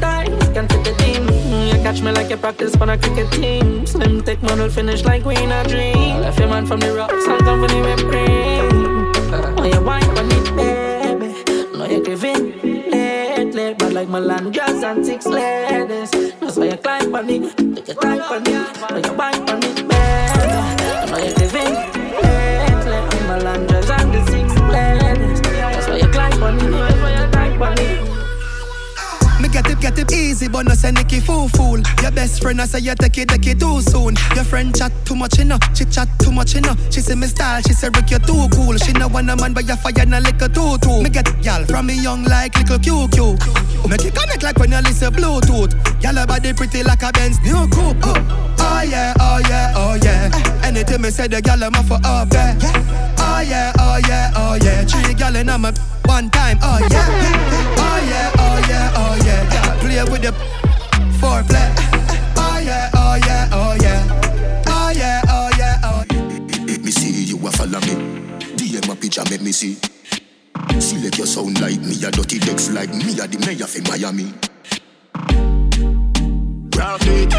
tight, 0.00 0.30
can't 0.54 0.70
fit 0.72 0.84
the 0.84 0.94
team 0.98 1.24
You 1.68 1.82
catch 1.82 2.00
me 2.00 2.10
like 2.12 2.30
you 2.30 2.36
practice 2.36 2.74
for 2.74 2.90
a 2.90 2.96
cricket 2.96 3.30
team 3.32 3.86
Slim 3.86 4.24
man 4.42 4.58
will 4.58 4.70
finish 4.70 5.04
like 5.04 5.24
we 5.24 5.36
in 5.36 5.52
a 5.52 5.62
dream 5.64 6.20
Left 6.20 6.38
your 6.38 6.48
man 6.48 6.66
from 6.66 6.80
the 6.80 6.94
rocks 6.94 7.26
and 7.26 7.40
company 7.40 7.80
we 7.82 7.94
bring 8.04 8.88
Oh, 9.30 9.64
you 9.64 9.80
wine 9.82 10.04
on 10.04 10.30
it, 10.30 10.56
baby. 10.56 11.76
No, 11.76 11.84
you're 11.84 12.02
giving 12.02 12.58
lately, 12.90 13.74
but 13.74 13.92
like 13.92 14.08
Malandras 14.08 14.82
and 14.82 15.04
six 15.04 15.26
ladies. 15.26 16.10
That's 16.40 16.56
why 16.56 16.66
you 16.66 16.76
climb 16.76 17.14
on 17.14 17.28
it, 17.28 17.56
take 17.76 17.88
a 17.88 17.94
climb 17.94 18.22
on 18.22 18.42
it. 18.46 18.90
No, 18.90 18.96
you 18.96 19.12
wine 19.12 19.48
on 19.50 19.62
it, 19.62 19.88
baby. 19.88 20.77
On. 26.48 26.88
Me 29.40 29.48
get 29.48 29.70
it, 29.70 29.80
get 29.80 29.96
it 29.96 30.12
easy, 30.12 30.48
but 30.48 30.66
no 30.66 30.74
say 30.74 30.90
Nicky 30.90 31.20
fool 31.20 31.48
fool. 31.48 31.78
Your 32.02 32.10
best 32.10 32.42
friend 32.42 32.60
I 32.60 32.66
say 32.66 32.80
you 32.80 32.94
take 32.96 33.18
it, 33.18 33.28
take 33.28 33.46
it 33.46 33.60
too 33.60 33.80
soon. 33.82 34.16
Your 34.34 34.42
friend 34.42 34.76
chat 34.76 34.90
too 35.04 35.14
much, 35.14 35.38
you 35.38 35.44
know. 35.44 35.58
She 35.74 35.84
chat 35.84 36.08
too 36.18 36.32
much, 36.32 36.54
you 36.54 36.60
know. 36.60 36.74
She 36.90 37.00
say 37.00 37.14
me 37.14 37.28
style, 37.28 37.62
she 37.62 37.72
say 37.72 37.88
Rick 37.94 38.10
you 38.10 38.18
too 38.18 38.48
cool. 38.52 38.76
She 38.78 38.92
know 38.92 39.06
want 39.06 39.30
a 39.30 39.36
man, 39.36 39.54
but 39.54 39.68
you 39.68 39.76
fire 39.76 40.06
na 40.06 40.18
liquor 40.18 40.48
too 40.48 40.76
too. 40.78 41.02
Me 41.02 41.08
get 41.10 41.28
y'all 41.44 41.64
from 41.66 41.86
me 41.86 41.94
young 42.02 42.24
like 42.24 42.56
little 42.58 42.78
QQ. 42.78 43.88
Make 43.88 44.04
it 44.06 44.14
connect 44.14 44.42
like 44.42 44.58
when 44.58 44.72
you 44.72 44.80
listen 44.80 45.12
Bluetooth. 45.14 45.72
Y'all 46.02 46.26
body 46.26 46.52
pretty 46.52 46.82
like 46.82 47.02
a 47.02 47.12
Benz 47.12 47.38
new 47.42 47.68
coupe. 47.68 47.96
Oh, 48.02 48.56
oh 48.58 48.82
yeah, 48.82 49.14
oh 49.20 49.40
yeah, 49.48 49.72
oh 49.76 49.94
yeah. 50.02 50.64
Anything 50.64 51.00
me 51.02 51.10
say 51.10 51.28
the 51.28 51.40
gyal 51.40 51.62
am 51.62 51.74
for 51.84 52.00
up 52.04 52.28
there. 52.30 52.58
Oh 53.18 53.40
yeah, 53.40 53.72
oh 53.78 54.00
yeah, 54.08 54.32
oh 54.34 54.58
yeah. 54.60 54.84
Three 54.84 55.14
gyal 55.14 55.36
in 55.40 55.48
a 55.48 55.97
one 56.08 56.30
time. 56.30 56.58
Oh 56.62 56.78
yeah, 56.90 57.06
oh 57.76 57.98
yeah, 58.08 58.32
oh 58.38 58.58
yeah, 58.68 58.92
oh 58.96 59.14
yeah. 59.24 59.78
Play 59.80 60.02
with 60.10 60.22
the 60.22 60.32
foreplay. 61.20 61.68
Oh 62.36 62.58
yeah, 62.64 62.90
oh 62.94 63.14
yeah, 63.26 63.50
oh 63.52 63.76
yeah. 63.80 64.64
Oh 64.66 64.90
yeah, 64.90 65.22
oh 65.28 65.50
yeah, 65.58 65.80
oh 65.84 66.04
Let 66.66 66.80
me 66.82 66.90
see 66.90 67.24
you 67.24 67.36
a 67.46 67.50
follow 67.52 67.80
me. 67.80 67.94
DM 68.56 68.90
a 68.90 68.96
picture, 68.96 69.22
make 69.30 69.42
me 69.42 69.52
see. 69.52 69.76
Select 70.80 71.18
your 71.18 71.26
sound 71.26 71.60
like 71.60 71.80
me, 71.80 71.94
a 72.04 72.10
dirty 72.10 72.38
decks 72.38 72.70
like 72.70 72.90
me, 72.92 73.12
a 73.20 73.26
the 73.28 73.38
mayor 73.44 73.66
for 73.66 73.82
Miami. 73.88 74.32
Profit, 76.70 77.30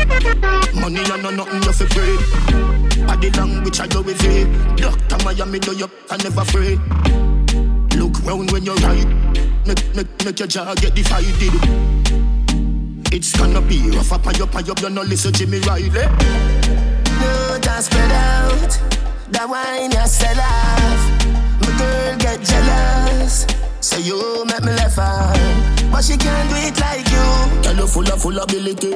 money 0.76 1.02
and 1.12 1.24
no 1.24 1.32
nothing 1.32 1.64
you 1.64 1.74
fi 1.74 1.86
bread. 1.94 3.08
Body 3.08 3.30
language 3.32 3.80
I 3.80 3.88
go 3.88 4.02
with 4.02 4.24
it. 4.24 4.78
Doctor 4.78 5.18
Miami 5.26 5.60
do 5.60 5.76
you 5.76 5.90
I 6.12 6.18
never 6.18 6.42
afraid. 6.42 6.80
Round 8.30 8.52
when 8.52 8.64
you're 8.64 8.76
right. 8.76 9.08
Make, 9.66 9.96
make, 9.96 10.24
make 10.24 10.38
your 10.38 10.48
jaw 10.48 10.76
get 10.76 10.94
divided. 10.94 11.34
It's 13.12 13.36
gonna 13.36 13.60
be 13.60 13.90
rough 13.90 14.14
up 14.14 14.28
up 14.28 14.54
and 14.54 14.70
up. 14.70 14.82
You 14.82 14.90
no 14.92 15.02
listen 15.02 15.34
Jimmy 15.34 15.58
Riley. 15.62 15.90
Eh? 15.90 16.08
You 17.22 17.60
just 17.60 17.88
spread 17.88 18.12
out. 18.12 18.70
The 19.32 19.48
wine 19.50 19.92
you 19.92 20.06
sell 20.06 20.40
off. 20.40 21.02
My 21.62 21.76
girl 21.80 22.18
get 22.20 22.44
jealous. 22.44 23.48
So 23.82 23.98
you 23.98 24.46
make 24.46 24.62
me 24.62 24.74
laugh 24.74 25.00
out. 25.00 25.34
But 25.92 26.04
she 26.04 26.16
can't 26.16 26.50
do 26.52 26.56
it 26.58 26.80
like 26.80 27.10
you. 27.10 27.64
Girl, 27.64 27.78
you 27.78 27.88
full 27.88 28.14
of 28.14 28.22
full 28.22 28.38
ability. 28.38 28.94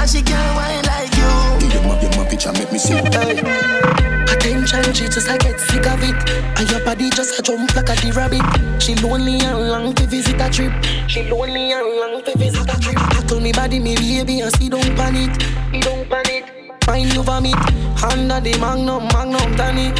And 0.00 0.08
she 0.08 0.22
can't 0.22 0.56
wine 0.56 0.84
like 0.84 1.14
you. 1.16 1.68
Give 1.68 1.84
up, 1.86 2.00
give 2.00 2.12
them 2.12 2.26
picture, 2.26 2.52
make 2.52 2.72
me 2.72 2.78
see. 2.78 2.94
Hey. 2.94 4.08
Attention, 4.28 4.94
she 4.94 5.04
just 5.06 5.28
I 5.28 5.38
get 5.38 5.58
sick 5.58 5.86
of 5.86 6.02
it. 6.02 6.14
And 6.58 6.70
your 6.70 6.84
body 6.84 7.10
just 7.10 7.38
a 7.38 7.42
jump 7.42 7.74
like 7.74 7.88
a 7.88 7.94
the 7.96 8.12
rabbit. 8.12 8.44
She 8.82 8.94
lonely 8.96 9.40
and 9.40 9.68
long 9.68 9.94
to 9.94 10.06
visit 10.06 10.40
a 10.40 10.50
trip. 10.50 10.72
She 11.08 11.22
lonely 11.30 11.72
and 11.72 11.86
long 12.00 12.22
to 12.24 12.36
visit 12.38 12.68
a 12.68 12.80
trip. 12.80 12.96
I 12.98 13.22
told 13.26 13.42
me 13.42 13.52
body, 13.52 13.78
me 13.78 13.96
baby, 13.96 14.40
and 14.40 14.54
she 14.56 14.68
don't 14.68 14.94
panic. 14.96 15.42
He 15.72 15.80
don't 15.80 16.08
panic. 16.08 16.44
Find 16.84 17.12
you 17.12 17.22
vomit. 17.22 17.56
Under 18.02 18.40
the 18.40 18.56
magnum, 18.60 19.04
magnum, 19.12 19.56
Danny. 19.56 19.92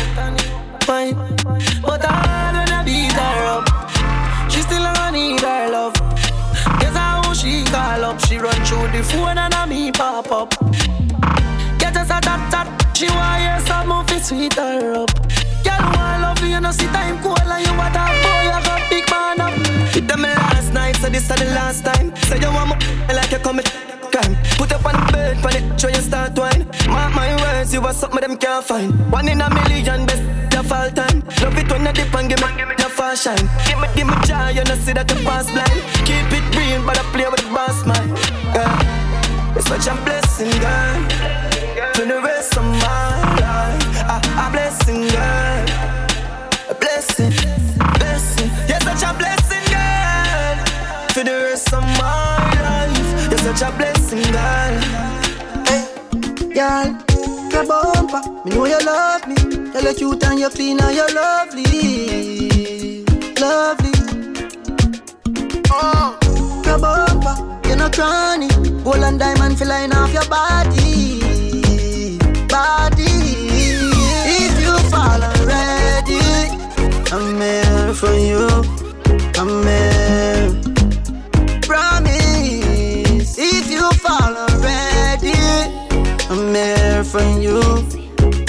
Fine. 0.83 1.15
But 1.83 2.05
I 2.05 2.18
through 8.69 8.89
the 8.93 9.03
phone 9.03 9.39
and 9.39 9.55
a 9.55 9.67
me 9.67 9.91
pop 9.91 10.31
up. 10.31 10.51
Get 11.79 11.97
us 11.97 12.11
a 12.11 12.21
tap 12.21 12.43
tap. 12.53 12.69
She 12.95 13.07
want 13.09 13.41
hear 13.41 13.61
some 13.67 13.91
of 13.91 14.11
it 14.13 14.23
sweet 14.23 14.55
her 14.55 14.93
up. 14.95 15.13
Girl, 15.65 15.85
want 15.97 16.21
love 16.23 16.45
you, 16.45 16.61
no 16.61 16.71
see 16.71 16.87
time 16.89 17.19
cold 17.23 17.41
and 17.41 17.67
you 17.67 17.73
want 17.79 17.95
that 17.95 18.13
boy, 18.23 18.45
I 18.53 18.61
got 18.69 18.91
big 18.91 19.09
man 19.11 19.41
up. 19.41 19.55
Them 20.09 20.23
last 20.23 20.73
night, 20.75 20.97
so 20.97 21.09
this 21.09 21.23
is 21.23 21.29
the 21.29 21.45
last 21.57 21.85
time. 21.85 22.15
Say 22.29 22.41
you 22.41 22.53
want 22.53 22.79
me 22.79 23.15
like 23.15 23.31
you 23.31 23.39
come 23.39 23.61
crime. 24.13 24.37
Up 24.79 24.87
on 24.87 25.07
the 25.07 25.13
bed, 25.13 25.45
on 25.45 25.57
it, 25.57 25.81
show 25.81 25.89
you 25.89 26.03
start 26.03 26.39
wine. 26.39 26.69
Mark 26.87 27.15
my 27.15 27.35
words, 27.43 27.75
you 27.75 27.81
are 27.83 27.93
something 27.93 28.21
them 28.21 28.37
can't 28.37 28.65
find. 28.65 28.93
One 29.11 29.29
in 29.29 29.41
a 29.41 29.51
million, 29.51 30.07
best 30.07 30.23
of 30.57 30.71
all 30.71 30.91
time. 30.91 31.23
Love 31.43 31.59
it 31.59 31.71
when 31.71 31.87
you 31.87 31.93
dip 31.93 32.15
and 32.15 32.29
give 32.29 32.41
me 32.41 32.47
your 32.79 32.89
fast 32.91 33.25
shine. 33.25 33.49
Give 33.67 33.79
me, 33.81 33.89
give 33.97 34.07
me 34.07 34.15
joy, 34.25 34.51
you 34.55 34.65
know 34.65 34.77
see 34.77 34.93
that 34.93 35.11
you 35.11 35.19
pass 35.27 35.51
blind. 35.51 35.81
Keep 36.07 36.31
it 36.31 36.47
real, 36.55 36.85
but 36.87 36.99
I 36.99 37.03
play 37.11 37.27
with 37.27 37.43
the 37.43 37.51
boss 37.51 37.85
man. 37.87 38.07
Girl, 38.55 38.71
it's 39.57 39.67
such 39.67 39.87
a 39.91 39.95
blessing, 40.07 40.51
girl. 40.63 40.99
For 41.95 42.07
the 42.07 42.21
rest 42.23 42.57
of 42.57 42.63
my 42.63 43.19
life, 43.43 43.83
a, 44.07 44.17
a 44.23 44.51
blessing, 44.55 45.03
girl. 45.11 45.67
A 46.71 46.75
blessing, 46.79 47.33
blessing. 47.99 48.51
You're 48.71 48.83
such 48.87 49.03
a 49.03 49.11
blessing, 49.19 49.65
girl. 49.75 50.57
For 51.11 51.25
the 51.25 51.37
rest 51.51 51.73
of 51.75 51.83
my 51.99 52.39
life, 52.63 53.31
you're 53.31 53.39
such 53.39 53.63
a 53.63 53.71
blessing, 53.77 53.88
girl, 56.59 56.91
your 57.53 57.65
bumper, 57.67 58.21
me 58.45 58.51
know 58.51 58.67
you 58.67 58.81
love 58.85 59.27
me. 59.29 59.37
Girl, 59.73 59.85
you 59.85 59.95
cute 59.95 60.25
and 60.25 60.41
you're 60.41 60.51
clean 60.51 60.81
and 60.81 60.97
you're 60.97 61.15
lovely, 61.15 63.05
lovely. 63.41 63.93
Oh, 65.71 66.19
your 66.67 66.79
bumper, 66.85 67.35
you're 67.69 67.77
no 67.77 67.89
cranny. 67.91 68.49
Gold 68.83 69.05
and 69.05 69.19
diamond 69.21 69.57
flying 69.57 69.93
off 69.93 70.13
your 70.13 70.29
body, 70.29 71.21
body. 72.49 73.13
If 74.41 74.55
you 74.65 74.75
fall 74.91 75.23
already, 75.31 76.23
I'm 77.15 77.41
here 77.41 77.95
for 77.95 78.15
you. 78.31 78.49
I'm 79.39 79.63
here. 79.63 79.98
For 87.09 87.25
you. 87.41 87.61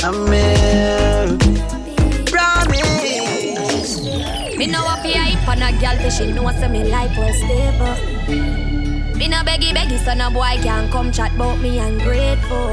I'm 0.04 0.28
here. 0.32 1.38
Promise. 2.28 4.04
Me 4.58 4.68
know 4.68 4.84
up 4.86 5.00
here 5.00 5.16
hype 5.18 5.48
on 5.48 5.64
a 5.64 5.72
girl 5.80 5.96
till 5.98 6.12
she 6.12 6.32
know 6.34 6.52
say 6.52 6.68
me 6.68 6.84
life 6.84 7.16
was 7.18 7.38
stable. 7.38 7.96
Me 9.16 9.28
no 9.28 9.38
beggy 9.48 9.72
beggy 9.72 9.98
so 10.04 10.14
no 10.14 10.30
boy 10.30 10.60
can 10.62 10.92
come 10.92 11.12
chat 11.12 11.34
about 11.36 11.60
me 11.60 11.80
ungrateful. 11.80 12.68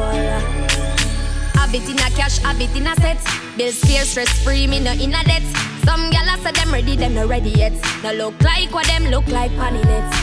Habit 1.54 1.88
in 1.88 1.98
a 1.98 2.10
cash, 2.18 2.38
habit 2.38 2.74
in 2.74 2.86
a 2.88 2.94
set. 2.96 3.18
Bills 3.56 3.80
clear, 3.80 4.04
stress 4.04 4.42
free, 4.42 4.66
me 4.66 4.80
no 4.80 4.92
in 4.92 5.14
a 5.14 5.22
debt. 5.22 5.42
Some 5.84 6.10
gyal 6.10 6.36
say 6.42 6.50
them 6.50 6.72
ready, 6.72 6.96
them 6.96 7.14
no 7.14 7.28
ready 7.28 7.50
yet. 7.50 7.72
No 8.02 8.12
look 8.12 8.40
like 8.42 8.72
what 8.72 8.86
them 8.88 9.04
look 9.04 9.28
like 9.28 9.52
panny 9.52 9.82
nets. 9.84 10.16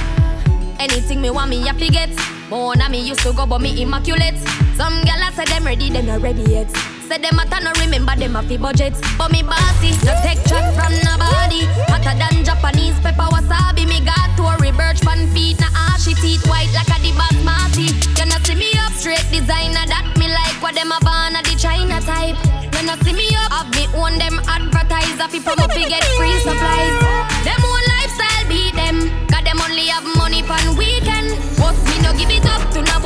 Anything 0.80 1.22
me 1.22 1.30
want 1.30 1.50
me 1.50 1.66
have 1.68 1.78
to 1.80 1.88
get. 1.88 2.10
More 2.50 2.76
na 2.76 2.90
me 2.90 3.00
used 3.00 3.22
to 3.22 3.32
go 3.32 3.46
but 3.46 3.62
me 3.62 3.82
immaculate. 3.82 4.36
Some 4.76 5.02
gyal 5.06 5.22
say 5.36 5.46
them 5.46 5.66
ready, 5.66 5.90
them 5.90 6.08
no 6.08 6.18
ready 6.18 6.44
yet. 6.50 6.70
Say 7.08 7.18
them 7.18 7.38
a 7.38 7.46
no 7.62 7.72
remember 7.80 8.16
them 8.16 8.36
a 8.36 8.42
fi 8.42 8.58
budget. 8.58 8.94
But 9.18 9.32
me 9.32 9.44
bossy, 9.44 9.94
no 10.02 10.18
take 10.26 10.42
chat 10.50 10.74
from 10.74 10.94
nobody. 11.06 11.70
Hotter 11.92 12.18
than 12.18 12.44
Japanese 12.44 12.98
pepper 13.06 13.30
wasabi. 13.30 13.86
Me 13.86 14.02
got 14.02 14.34
Tory 14.34 14.72
Burch 14.72 15.02
pan 15.02 15.28
feet, 15.30 15.60
na 15.60 15.68
ashy 15.94 16.18
ah, 16.18 16.22
teeth 16.22 16.48
white 16.48 16.74
like 16.74 16.90
a 16.90 16.98
the 17.06 17.14
basmati. 17.14 17.94
You 18.18 18.26
no 18.26 18.38
see 18.42 18.56
me 18.56 18.74
up 18.82 18.94
straight 18.94 19.22
designer 19.30 19.86
that 19.86 20.10
me 20.18 20.26
like 20.26 20.58
what 20.64 20.74
them 20.74 20.90
a 20.90 20.98
a 20.98 21.42
the 21.46 21.54
China 21.54 22.02
type. 22.02 22.40
You 22.74 22.88
no 22.88 22.96
see 23.06 23.14
me 23.14 23.30
up, 23.36 23.52
have 23.52 23.70
me 23.78 23.86
own 23.94 24.18
them 24.18 24.42
advertiser. 24.50 25.28
People 25.30 25.54
me 25.54 25.68
fi 25.70 25.84
get 25.86 26.04
free 26.18 26.34
supplies. 26.42 26.98
Them 27.46 27.62
own 27.62 27.84
lifestyle 27.94 28.46
beat 28.50 28.74
them. 28.74 29.12
Got 29.28 29.46
them 29.46 29.62
only 29.62 29.92
have 29.94 30.08
money 30.18 30.42
pan 30.42 30.74
weekend. 30.80 31.36
Boss 31.62 31.78
me 31.92 32.02
no 32.02 32.16
give 32.18 32.32
it 32.32 32.48
up 32.48 32.64
to 32.74 32.82
no 32.82 33.03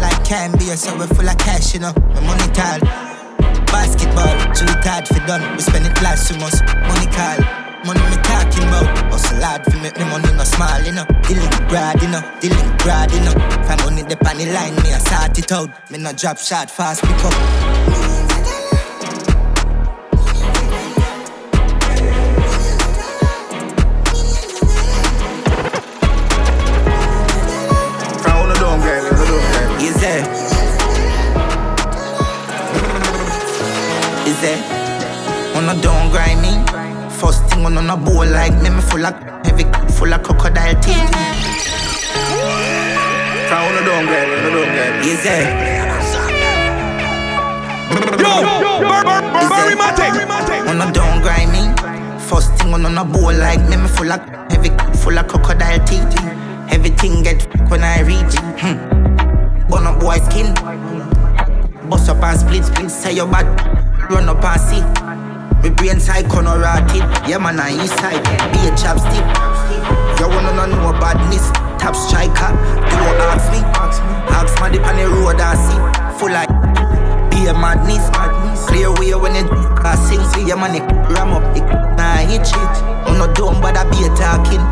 Like 0.00 0.24
can 0.24 0.52
be 0.58 0.66
so 0.76 0.96
we 0.96 1.06
full 1.06 1.28
of 1.28 1.38
cash, 1.38 1.74
you 1.74 1.80
know. 1.80 1.92
My 2.14 2.20
money 2.20 2.48
tall. 2.52 2.80
Basketball, 3.70 4.34
too 4.54 4.66
hard 4.82 5.06
for 5.06 5.20
done. 5.26 5.56
We 5.56 5.62
spend 5.62 5.86
it 5.86 6.02
last 6.02 6.28
too 6.28 6.38
much. 6.38 6.58
Money 6.88 7.06
call. 7.14 7.38
Money 7.86 8.00
me 8.10 8.16
talking 8.22 8.66
about. 8.66 8.88
Hustle 9.12 9.42
hard 9.42 9.64
for 9.64 9.78
make 9.78 9.96
me 9.96 10.04
money 10.04 10.32
no 10.34 10.44
small, 10.44 10.80
you 10.82 10.92
know. 10.92 11.04
Dealing 11.22 11.50
grad, 11.68 12.02
you 12.02 12.08
know. 12.08 12.22
Dealing 12.40 12.76
grad, 12.78 13.12
you 13.12 13.20
know. 13.20 13.32
If 13.32 13.70
I'm 13.70 13.78
money 13.84 14.02
the 14.02 14.16
on 14.26 14.38
line, 14.52 14.74
me 14.82 14.92
I 14.92 14.98
sort 14.98 15.38
it 15.38 15.52
out. 15.52 15.70
Me 15.90 15.98
no 15.98 16.12
drop 16.12 16.38
shot 16.38 16.70
fast, 16.70 17.02
pick 17.02 17.24
up. 17.24 18.09
Thing 37.20 37.66
on 37.66 37.76
a 37.76 37.96
bowl 37.96 38.24
like 38.26 38.54
me, 38.62 38.70
me 38.70 38.80
full 38.80 39.04
of 39.04 39.14
heavy, 39.44 39.64
full 39.92 40.12
of 40.12 40.22
crocodile 40.22 40.74
teeth. 40.80 40.96
From 43.46 43.60
on 43.60 43.74
the 43.76 43.82
downgrade, 43.84 44.30
on 44.30 44.40
the 44.44 44.50
downgrade. 44.50 45.04
Is 45.04 45.24
it? 45.26 45.44
Yo, 48.18 48.32
Barry 49.50 49.76
Mattic. 49.76 50.12
On 50.66 50.80
a 50.80 50.90
downgrade 50.92 51.50
me. 51.52 51.62
First 52.26 52.54
thing 52.54 52.72
on 52.72 52.86
a 52.86 53.04
bowl 53.04 53.34
like 53.34 53.60
me, 53.68 53.76
me 53.76 53.88
full 53.88 54.10
of 54.10 54.20
heavy, 54.50 54.70
full 54.98 55.18
of 55.18 55.28
crocodile 55.28 55.84
teeth. 55.84 56.16
Everything 56.72 57.22
get 57.22 57.42
when 57.68 57.84
I 57.84 58.00
reach. 58.00 58.34
Hmm. 58.60 58.78
Burn 59.68 59.86
up 59.86 60.00
boy 60.00 60.16
skin. 60.18 60.54
Bust 61.88 62.08
up 62.08 62.22
and 62.22 62.40
split, 62.40 62.64
split. 62.64 62.90
Say 62.90 63.12
your 63.12 63.26
bad. 63.26 63.46
Run 64.10 64.28
up 64.28 64.42
and 64.42 64.60
see. 64.60 65.09
My 65.62 65.68
brain 65.68 66.00
side 66.00 66.28
corner 66.30 66.58
rotted. 66.58 67.04
Yeah, 67.28 67.36
man, 67.36 67.60
I 67.60 67.76
east 67.76 67.92
side. 68.00 68.24
Be 68.52 68.64
a 68.64 68.72
chopstick. 68.72 69.26
You 70.18 70.28
wanna 70.28 70.56
know 70.56 70.66
no 70.66 70.92
badness. 70.98 71.50
Top 71.76 71.94
striker. 71.94 72.52
Don't 72.88 73.20
ask 73.28 73.52
me. 73.52 73.60
Ask 73.76 74.00
me 74.00 74.70
dip 74.72 74.86
on 74.86 74.96
the 74.96 75.06
road 75.08 75.40
I 75.40 75.52
see. 75.60 76.18
Full 76.18 76.32
like 76.32 76.48
be 77.30 77.46
a 77.46 77.52
madness. 77.52 78.08
Clear 78.68 78.90
way 78.94 79.14
when 79.14 79.36
it 79.36 79.48
sing. 80.08 80.24
See 80.32 80.48
yeah, 80.48 80.56
man, 80.56 80.76
it 80.76 80.84
ram 81.12 81.32
up. 81.36 81.44
It 81.54 81.64
nah 81.96 82.16
hit 82.24 82.46
shit. 82.46 82.56
I'm 83.04 83.18
not 83.18 83.36
dumb, 83.36 83.60
but 83.60 83.76
I 83.76 83.84
be 83.90 84.04
a 84.04 84.10
talking. 84.16 84.64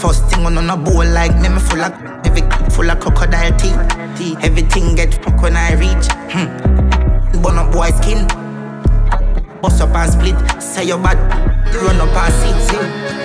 First 0.00 0.26
thing 0.26 0.44
on 0.44 0.58
a 0.58 0.76
bowl 0.76 1.04
like 1.06 1.38
me, 1.38 1.48
me 1.48 1.60
full 1.60 1.82
of 1.82 1.92
heavy, 2.24 2.42
full 2.74 2.90
of 2.90 2.98
crocodile 2.98 3.56
teeth. 3.58 4.38
Everything 4.42 4.96
get 4.96 5.14
fuck 5.22 5.40
when 5.40 5.56
I 5.56 5.74
reach. 5.74 6.06
Hmm. 6.32 6.87
Burn 7.42 7.58
up 7.58 7.72
boy 7.72 7.90
skin. 8.02 8.26
Bust 9.62 9.80
up 9.80 9.94
and 9.94 10.12
split. 10.12 10.62
Say 10.62 10.84
your 10.84 10.98
bad. 10.98 11.18
Run 11.74 12.00
up 12.00 12.14
and 12.14 12.32
sit. 12.34 12.82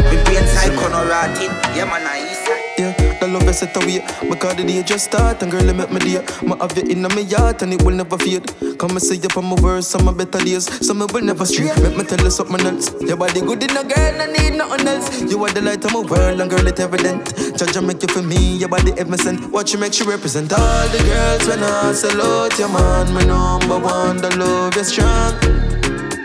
Me 0.10 0.24
brain 0.24 0.46
side 0.48 0.78
corner 0.78 1.06
rotting. 1.08 1.50
Yeah 1.76 1.86
man, 1.86 2.06
I 2.06 2.22
east 2.32 2.46
side. 2.46 2.64
Yeah, 2.78 3.03
the 3.24 3.32
love 3.32 3.48
is 3.48 3.60
set 3.60 3.76
away 3.78 4.04
Because 4.30 4.56
the 4.56 4.64
day 4.64 4.84
just 4.84 5.06
start 5.06 5.42
and 5.42 5.52
girl, 5.52 5.64
you 5.64 5.74
make 5.74 5.92
me 5.92 6.00
day 6.00 6.26
My 6.44 6.58
have 6.60 6.76
you 6.78 6.84
in 6.92 7.02
my 7.02 7.20
yard 7.20 7.62
and 7.62 7.74
it 7.74 7.82
will 7.82 7.96
never 7.96 8.18
fade. 8.18 8.46
Come 8.78 8.92
and 8.92 9.02
say 9.02 9.18
up 9.24 9.38
on 9.38 9.46
my 9.46 9.56
verse, 9.56 9.88
some 9.88 10.06
my 10.06 10.14
better 10.14 10.40
days 10.40 10.66
Some 10.86 11.00
me 11.00 11.06
will 11.14 11.24
never 11.24 11.46
stray. 11.46 11.72
Make 11.82 11.98
me 11.98 12.04
tell 12.04 12.20
you 12.20 12.32
something 12.32 12.66
else. 12.66 12.92
Your 13.02 13.18
body 13.18 13.40
good 13.40 13.64
in 13.64 13.78
a 13.78 13.84
girl, 13.84 14.22
I 14.22 14.26
need 14.28 14.58
nothing 14.58 14.88
else. 14.88 15.08
You 15.22 15.44
are 15.44 15.52
the 15.52 15.62
light 15.62 15.84
of 15.86 15.94
my 15.94 16.02
world 16.02 16.42
and 16.42 16.50
girl, 16.50 16.68
it's 16.68 16.80
evident. 16.80 17.24
Judge 17.58 17.80
make 17.82 18.02
you 18.02 18.10
for 18.10 18.22
me, 18.24 18.58
your 18.58 18.70
body 18.70 18.92
ever 18.98 19.18
sent 19.18 19.52
Watch 19.52 19.74
you 19.74 19.80
make 19.80 19.98
you 20.00 20.06
represent 20.06 20.52
all 20.52 20.88
the 20.90 21.00
girls 21.04 21.48
When 21.48 21.64
I 21.64 21.94
salute 21.94 22.60
your 22.60 22.70
man, 22.70 23.14
my 23.14 23.24
number 23.24 23.80
one 23.80 24.18
The 24.18 24.36
love 24.36 24.76
is 24.76 24.88
strong. 24.90 25.34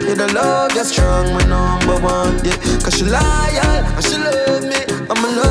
Yeah, 0.02 0.14
the 0.14 0.32
love 0.32 0.74
is 0.74 0.88
strong, 0.88 1.34
my 1.34 1.44
number 1.44 2.00
one, 2.00 2.42
yeah. 2.42 2.56
Cause 2.82 2.96
she 2.96 3.04
loyal, 3.04 3.84
and 3.92 4.04
she 4.04 4.16
love 4.16 4.64
me. 4.64 4.80
I'm 5.10 5.20
baby 5.22 5.40
All 5.40 5.47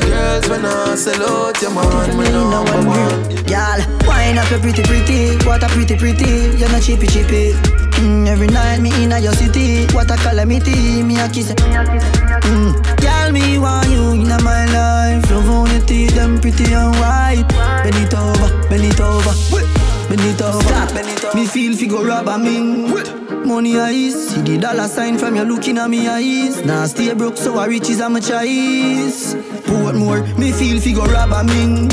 the 0.00 0.06
girls 0.06 0.48
when 0.48 0.64
I 0.64 0.94
sell 0.94 1.22
out 1.22 1.60
your 1.60 1.70
man, 1.70 2.16
my 2.16 2.28
number 2.30 2.88
one 2.88 3.44
Girl, 3.44 3.80
wine 4.06 4.38
up 4.38 4.50
your 4.50 4.60
pretty 4.60 4.82
pretty 4.82 5.36
What 5.46 5.62
a 5.62 5.68
pretty 5.68 5.96
pretty, 5.96 6.56
you're 6.56 6.68
not 6.68 6.82
cheapy 6.82 7.06
cheapy. 7.06 7.52
Mm, 8.00 8.26
Every 8.26 8.46
night 8.46 8.80
me 8.80 8.90
in 9.02 9.10
your 9.22 9.32
city 9.32 9.86
What 9.94 10.10
a 10.10 10.16
calamity, 10.16 11.02
me 11.02 11.18
a 11.20 11.28
kiss 11.28 11.52
mm, 11.52 12.72
Girl, 13.00 13.32
me 13.32 13.58
want 13.58 13.88
you 13.90 14.12
in 14.12 14.28
my 14.44 14.64
life. 14.66 15.30
Love 15.30 15.48
on 15.50 15.70
your 15.70 15.84
teeth, 15.86 16.14
them 16.14 16.40
pretty 16.40 16.72
and 16.72 16.94
white. 16.96 17.44
Bend 17.82 17.96
it 17.96 18.14
over, 18.14 18.68
bend 18.68 18.84
it 18.84 19.00
over 19.00 19.79
it 20.18 20.42
over. 20.42 20.60
Stop. 20.62 20.94
Bend 20.94 21.08
it 21.08 21.24
over. 21.24 21.36
Me 21.36 21.46
feel 21.46 21.76
fi 21.76 21.86
go 21.86 22.02
rob 22.04 22.26
a 22.26 22.38
ming. 22.38 22.90
Money 23.46 23.78
eyes, 23.78 24.28
see 24.28 24.42
the 24.42 24.58
dollar 24.58 24.86
sign 24.86 25.18
from 25.18 25.36
you 25.36 25.44
looking 25.44 25.78
at 25.78 25.88
me 25.88 26.08
eyes. 26.08 26.64
Now 26.64 26.86
stay 26.86 27.14
broke, 27.14 27.36
so 27.36 27.58
I 27.58 27.66
riches 27.66 28.00
I'm 28.00 28.16
a 28.16 28.20
choice. 28.20 29.34
more. 29.66 30.22
me 30.38 30.52
feel 30.52 30.80
fi 30.80 30.92
go 30.92 31.04
rob 31.04 31.32
a 31.32 31.44
ming. 31.44 31.88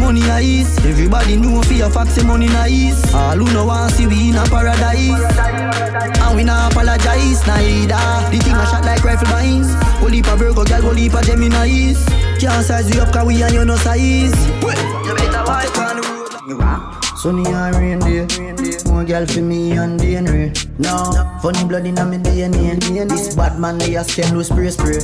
Money 0.00 0.22
eyes, 0.30 0.78
everybody 0.84 1.36
know 1.36 1.62
fi 1.62 1.80
a 1.80 1.90
fax 1.90 2.22
money 2.24 2.46
nice. 2.48 3.14
All 3.14 3.36
who 3.36 3.44
know 3.52 3.66
want 3.66 3.92
see 3.92 4.06
we 4.06 4.30
in 4.30 4.36
a 4.36 4.44
paradise, 4.44 5.20
and 6.20 6.36
we 6.36 6.44
not 6.44 6.72
apologize 6.72 7.46
neither. 7.46 8.30
The 8.30 8.38
thing 8.42 8.54
a 8.54 8.66
shot 8.66 8.84
like 8.84 9.02
rifle 9.04 9.28
mines. 9.28 9.68
Holy 10.00 10.22
pa 10.22 10.36
Virgo, 10.36 10.64
girl, 10.64 10.82
holy 10.82 11.08
pa 11.08 11.20
Gemini's. 11.22 12.04
Can't 12.38 12.64
size 12.64 12.86
we 12.90 13.00
up 13.00 13.12
'cause 13.12 13.26
we 13.26 13.42
and 13.42 13.52
you 13.52 13.64
no 13.64 13.76
size. 13.76 14.34
You 15.06 15.14
better 15.14 15.44
watch 15.44 15.66
on 15.66 15.72
the 15.74 15.80
road. 15.80 15.85
Sunny 17.16 17.46
and 17.46 17.74
rain 17.76 17.98
day. 18.00 18.26
More 18.90 19.04
girl 19.04 19.26
for 19.26 19.40
me 19.40 19.72
and 19.72 19.98
DNA. 19.98 20.52
No, 20.78 21.12
funny 21.40 21.64
blood 21.64 21.86
in 21.86 21.94
my 21.94 22.02
DNA. 22.18 23.00
And 23.00 23.10
this 23.10 23.34
bad 23.34 23.58
man 23.58 23.78
they 23.78 23.96
ask 23.96 24.14
can 24.14 24.34
lose 24.34 24.48
spray 24.48 24.70
spray. 24.70 25.00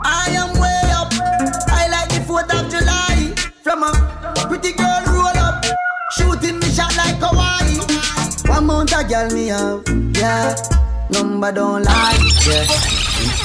I 0.00 0.30
am 0.30 0.54
way 0.60 0.80
up. 0.94 1.12
I 1.68 1.88
like 1.90 2.08
the 2.10 2.20
4th 2.26 2.52
of 2.54 2.70
July. 2.70 3.34
From 3.62 3.82
a 3.82 3.92
pretty 4.48 4.72
girl 4.72 5.02
roll 5.08 5.36
up, 5.36 5.64
shooting 6.12 6.60
me 6.60 6.66
shot 6.68 6.96
like 6.96 7.16
Hawaii. 7.18 7.78
One 8.48 8.66
mount 8.66 8.92
a 8.92 9.02
girl 9.02 9.28
me 9.30 9.48
have, 9.48 9.82
yeah. 10.16 10.54
Number 11.10 11.52
don't 11.52 11.82
lie, 11.82 12.18
yeah. 12.46 12.64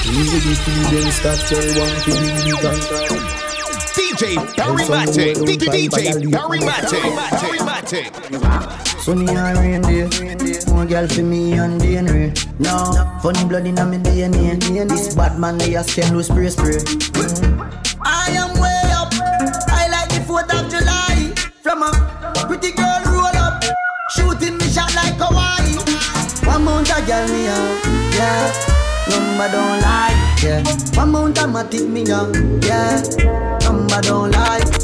Easy 0.06 0.54
to 0.54 0.70
them 0.90 1.10
stop 1.10 1.38
tell 1.48 1.66
one 1.78 1.96
to 2.04 2.10
be 2.10 2.50
the 2.50 3.39
DJ 4.20 4.36
Barry 4.54 4.84
Mattic. 4.84 5.34
DJ 5.48 5.88
Barry 6.30 6.60
Mattic. 6.60 7.00
Barry 7.40 7.58
Mattic. 7.64 9.00
Sunny 9.00 9.26
and 9.26 9.56
rain 9.56 9.80
day. 9.80 10.04
More 10.70 10.84
girl 10.84 11.08
for 11.08 11.22
me 11.22 11.54
and 11.54 11.80
DNA. 11.80 12.36
No, 12.60 12.92
funny 13.22 13.48
blood 13.48 13.64
in 13.64 13.76
my 13.76 13.96
DNA. 13.96 14.60
This 14.90 15.14
bad 15.14 15.40
man 15.40 15.56
they 15.56 15.74
ask 15.74 15.94
can 15.94 16.14
lose 16.14 16.26
spray 16.26 16.50
spray. 16.50 16.76
I 18.04 18.28
am 18.36 18.52
way 18.60 18.92
up. 18.92 19.08
I 19.72 19.88
like 19.88 20.10
the 20.10 20.20
4th 20.28 20.52
of 20.52 20.68
July. 20.70 21.32
From 21.62 21.82
a 21.82 21.90
pretty 22.46 22.72
girl 22.72 23.00
roll 23.06 23.24
up, 23.24 23.64
shooting 24.10 24.58
me 24.58 24.68
shot 24.68 24.94
like 24.96 25.16
Hawaii. 25.16 25.80
One 26.44 26.64
mount 26.64 26.90
a 26.90 27.00
girl 27.08 27.26
me 27.26 27.48
out, 27.48 27.84
yeah. 28.12 28.52
Number 29.08 29.48
don't 29.50 29.80
lie, 29.80 30.29
yeah. 30.42 30.62
One 30.94 31.12
mount 31.12 31.38
a 31.38 31.42
matic 31.42 31.88
me 31.88 32.02
young, 32.02 32.34
yeah. 32.62 33.02
Number 33.64 34.00
don't 34.00 34.30
lie. 34.32 34.79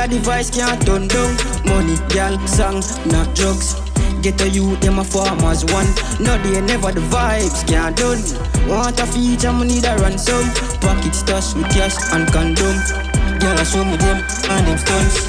A 0.00 0.08
device 0.08 0.48
can't 0.48 0.80
turn 0.86 1.08
down. 1.08 1.36
Money, 1.66 1.94
gal, 2.08 2.38
song, 2.46 2.80
not 3.12 3.34
drugs. 3.34 3.74
Get 4.22 4.40
a 4.40 4.48
youth, 4.48 4.80
them 4.80 4.98
a 4.98 5.04
farmers 5.04 5.62
one. 5.66 5.84
No, 6.18 6.40
they 6.42 6.58
never 6.62 6.90
the 6.90 7.02
vibes 7.12 7.68
can't 7.68 7.94
done. 7.98 8.22
Want 8.66 8.98
a 8.98 9.04
feature, 9.04 9.52
me 9.52 9.66
need 9.66 9.84
a 9.84 9.94
ransom. 10.00 10.48
Pocket 10.80 11.14
stash 11.14 11.52
with 11.52 11.68
cash 11.68 11.96
and 12.14 12.26
condom. 12.32 12.80
Girl, 13.40 13.58
I 13.58 13.62
show 13.62 13.84
me 13.84 13.98
them 13.98 14.24
and 14.48 14.66
them 14.66 14.78
stunts. 14.78 15.20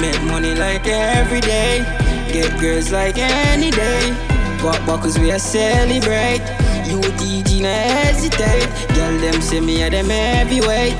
Make 0.00 0.20
money 0.24 0.56
like 0.56 0.88
every 0.88 1.40
day. 1.40 1.86
Get 2.32 2.58
girls 2.58 2.90
like 2.90 3.18
any 3.18 3.70
day. 3.70 4.12
Pop 4.58 4.84
buckles 4.86 5.20
we 5.20 5.30
a 5.30 5.38
celebrate. 5.38 6.42
You 6.82 6.98
TG 6.98 7.62
na 7.62 7.68
hesitate. 7.68 8.66
Girl, 8.92 9.18
them 9.20 9.40
say 9.40 9.60
me 9.60 9.82
a 9.82 9.90
them 9.90 10.10
heavyweight. 10.10 10.96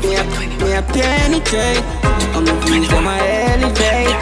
Me 0.00 0.16
a, 0.16 0.24
me 0.64 0.72
a 0.72 0.80
penetrate. 0.80 1.99
I'm 2.92 3.06
a 3.06 3.16
elevate. 3.52 4.16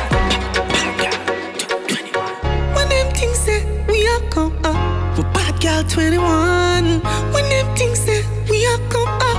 When 2.75 2.89
them 2.89 3.13
things 3.15 3.39
say 3.39 3.65
we 3.89 4.07
a 4.07 4.21
come 4.31 4.57
up, 4.65 5.17
for 5.17 5.23
bad 5.35 5.61
girl 5.61 5.83
21. 5.85 7.01
When 7.33 7.49
them 7.49 7.77
things 7.77 7.99
say 8.01 8.25
we 8.51 8.67
are 8.67 8.79
come 8.89 9.09
up. 9.09 9.39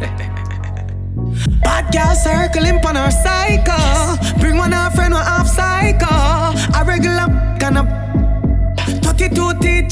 Bad 1.62 1.92
girl 1.92 2.14
circling 2.14 2.84
on 2.84 2.96
our 2.96 3.10
cycle. 3.10 4.38
Bring 4.40 4.56
one 4.56 4.72
our 4.72 4.90
friend, 4.90 5.14
one 5.14 5.24
half 5.24 5.46
cycle. 5.46 6.54
A 6.74 6.84
regular 6.84 7.26
kind 7.60 7.78
of 7.78 7.86
32 9.02 9.58
teeth 9.60 9.88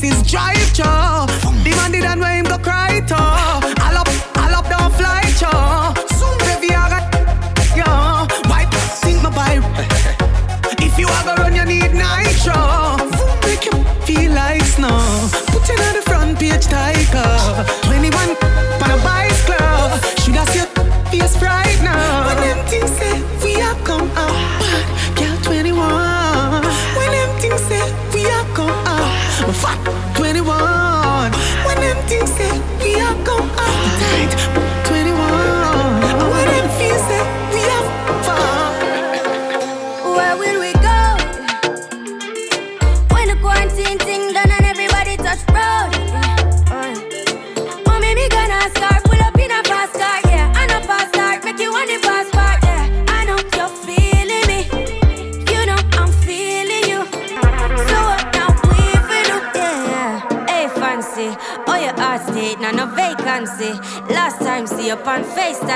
21 0.00 0.12
is 0.12 0.30
drive 0.30 0.56
through. 0.74 0.84
The 1.62 1.70
man 1.76 1.92
did 1.92 2.02
that 2.02 2.18
way 2.18 2.43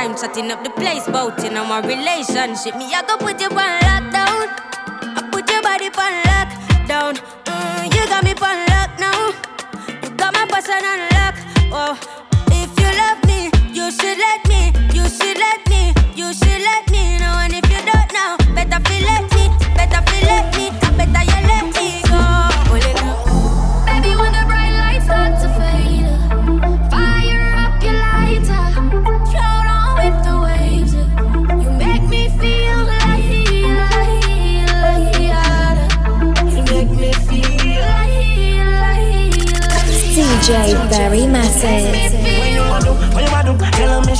FaceTime, 0.08 0.20
chatting 0.20 0.50
up 0.50 0.62
the 0.64 0.70
place, 0.70 1.06
bout 1.06 1.42
in 1.44 1.56
on 1.56 1.68
my 1.68 1.80
relationship. 1.80 2.76
Me 2.76 2.92
I 2.92 3.02
go 3.06 3.16
put 3.16 3.40
you 3.40 3.48
on 3.48 3.87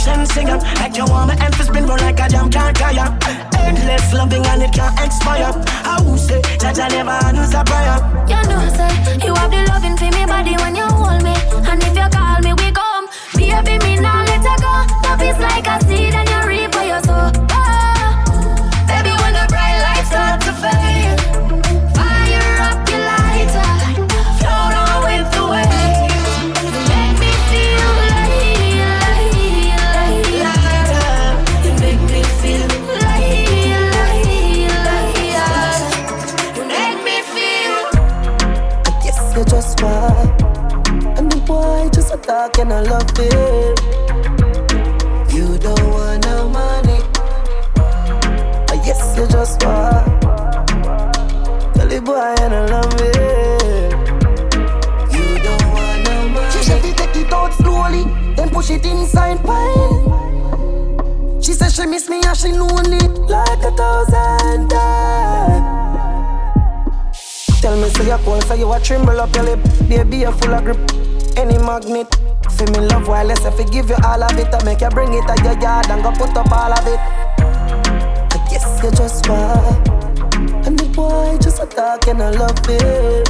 tell 0.09 0.16
a 0.16 0.20
mission 0.20 0.26
sing 0.26 0.46
Like 0.80 0.96
you 0.96 1.04
want 1.06 1.28
my 1.28 1.36
to 1.36 1.62
spin 1.62 1.86
roll 1.86 1.98
like 1.98 2.20
a 2.20 2.28
jam 2.28 2.50
can't 2.50 2.76
tire 2.76 3.18
Endless 3.59 4.12
loving 4.12 4.44
and 4.46 4.62
it 4.62 4.72
can't 4.72 4.98
expire 5.00 5.52
I 5.84 6.02
will 6.02 6.16
say, 6.16 6.40
I 6.62 6.88
never 6.88 7.11
answer 7.11 7.62
prayer 7.64 7.98
You 8.28 8.42
know, 8.48 8.68
say 8.76 9.26
you 9.26 9.34
have 9.34 9.50
the 9.50 9.64
loving 9.68 9.96
for 9.96 10.04
me 10.04 10.24
body 10.26 10.54
when 10.56 10.76
you 10.76 10.84
hold 10.84 11.22
me, 11.22 11.34
and 11.68 11.82
if 11.82 11.96
you 11.96 12.09
call 12.11 12.40
me, 12.40 12.52
we 12.54 12.70
come. 12.72 13.06
Baby, 13.34 13.84
me 13.84 14.00
now 14.00 14.24
let 14.24 14.42
you 14.42 14.56
go. 14.62 15.09
Love 15.09 15.22
is 15.22 15.38
like 15.38 15.66
a 15.66 15.80
seed 15.86 16.14
and 16.14 16.28
you 16.28 16.48
reap 16.48 16.74
what 16.74 16.86
you 16.86 17.00
sow. 17.02 17.47
I 42.79 42.83
love 42.83 43.11
it. 43.18 43.81
You 45.35 45.59
don't 45.59 45.91
want 45.91 46.24
no 46.24 46.49
money. 46.49 47.01
But 48.68 48.87
yes, 48.87 49.16
you 49.18 49.26
just 49.26 49.61
want. 49.64 50.07
Tell 51.74 51.89
the 51.89 52.01
boy 52.01 52.14
I 52.14 52.35
love 52.70 52.95
it. 53.01 53.93
You 55.11 55.39
don't 55.43 55.66
want 55.74 56.05
no 56.07 56.29
money. 56.29 56.53
She 56.53 56.62
said, 56.62 56.81
she 56.85 56.93
take 56.93 57.16
it 57.16 57.33
out 57.33 57.53
slowly, 57.55 58.05
then 58.37 58.49
push 58.51 58.70
it 58.70 58.87
inside 58.87 59.43
pine. 59.43 61.43
She 61.43 61.55
said 61.55 61.72
she 61.72 61.85
miss 61.85 62.09
me 62.09 62.20
and 62.24 62.39
she 62.39 62.53
lonely 62.53 63.01
like 63.26 63.64
a 63.64 63.72
thousand 63.72 64.70
times. 64.70 65.64
Tell 67.61 67.76
me 67.76 67.89
say 67.89 68.07
you're 68.07 68.18
cold, 68.18 68.45
so 68.45 68.55
you 68.55 68.72
a 68.72 68.79
tremble 68.79 69.20
up 69.20 69.35
your 69.35 69.47
lip. 69.47 69.59
Baby, 69.89 70.18
you're 70.18 70.31
full 70.31 70.55
of 70.55 70.62
grip. 70.62 70.79
Any 71.37 71.59
magnet. 71.59 72.17
Feel 72.59 72.72
me 72.72 72.88
love 72.88 73.06
if 73.46 73.61
I 73.61 73.62
give 73.70 73.88
you 73.88 73.94
all 74.04 74.20
of 74.20 74.36
it, 74.36 74.52
I 74.52 74.64
make 74.64 74.80
you 74.80 74.88
bring 74.88 75.12
it 75.12 75.22
to 75.28 75.44
your 75.44 75.56
yard 75.61 75.88
and 75.90 76.02
go 76.02 76.11
put 76.11 76.36
up 76.36 76.50
all 76.50 76.72
of 76.72 76.86
it. 76.88 76.98
I 78.34 78.48
guess 78.50 78.82
you 78.82 78.90
just 78.90 79.28
want. 79.28 79.86
And 80.66 80.76
the 80.76 80.90
boy 80.92 81.38
just 81.40 81.62
a 81.62 81.66
talk 81.66 82.09
and 82.09 82.20
I 82.20 82.30
love 82.30 82.59
it. 82.68 83.28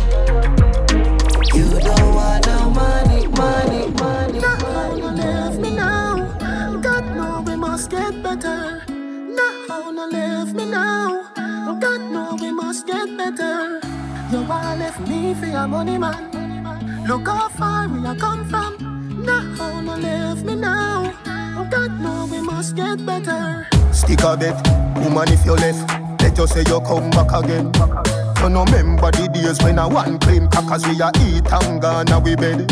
You 1.55 1.69
don't 1.79 2.15
want 2.15 2.47
no 2.47 2.71
money, 2.71 3.27
money, 3.29 3.89
money. 4.01 4.39
Now 4.41 4.97
leave 5.13 5.61
me 5.61 5.77
now. 5.77 6.81
God 6.81 7.05
know 7.15 7.43
we 7.47 7.55
must 7.55 7.91
get 7.91 8.23
better. 8.23 8.83
Now 8.89 9.91
no 9.91 10.07
leave 10.07 10.55
me 10.55 10.65
now. 10.65 11.29
God 11.79 12.01
know 12.11 12.39
we 12.41 12.51
must 12.51 12.87
get 12.87 13.15
better. 13.15 13.79
You 14.33 14.41
wanna 14.49 14.77
left 14.77 15.07
me 15.07 15.35
for 15.35 15.45
your 15.45 15.69
money, 15.69 15.99
man. 15.99 17.05
Look 17.07 17.27
how 17.29 17.51
far 17.51 17.89
we 17.89 18.07
are 18.07 18.17
come 18.17 18.49
from. 18.49 18.78
No 19.89 19.97
leave 19.97 20.45
me 20.45 20.55
now. 20.55 21.15
Oh 21.57 21.67
God 21.71 21.99
know 21.99 22.29
we 22.31 22.43
must 22.43 22.77
get 22.77 23.07
better. 23.07 23.67
Stick 23.91 24.21
a 24.21 24.37
bet, 24.37 24.55
woman 25.01 25.33
if 25.33 25.47
you 25.47 25.55
left, 25.55 25.89
let 26.21 26.37
you 26.37 26.47
say 26.47 26.61
you 26.69 26.79
come 26.81 27.09
back 27.09 27.33
again. 27.33 27.73
You 28.43 28.51
no 28.51 28.65
remember 28.67 29.11
the 29.11 29.31
days 29.33 29.59
when 29.65 29.79
I 29.79 29.87
one 29.87 30.19
claim 30.19 30.47
crackers 30.49 30.87
we 30.87 31.01
a 31.01 31.09
eat 31.25 31.51
and 31.51 31.81
gone 31.81 32.23
we 32.23 32.37
bed. 32.37 32.69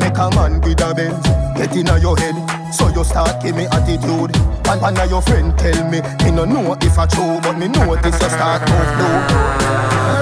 Make 0.00 0.18
a 0.18 0.30
man 0.34 0.60
with 0.60 0.82
a 0.82 0.92
Benz, 0.92 1.22
get 1.54 1.76
inna 1.76 1.96
your 2.00 2.18
head, 2.18 2.34
so 2.74 2.88
you 2.88 3.04
start 3.04 3.40
give 3.40 3.54
me 3.54 3.66
attitude. 3.66 4.34
And 4.66 4.82
one 4.82 4.98
of 4.98 5.08
your 5.08 5.22
friend 5.22 5.56
tell 5.56 5.78
me, 5.88 6.00
me 6.24 6.30
no 6.32 6.44
know 6.44 6.76
if 6.80 6.98
I 6.98 7.06
true, 7.06 7.38
but 7.40 7.56
me 7.56 7.68
notice 7.68 8.20
you 8.20 8.30
start 8.34 8.66
move 8.66 8.92
low. 8.98 9.14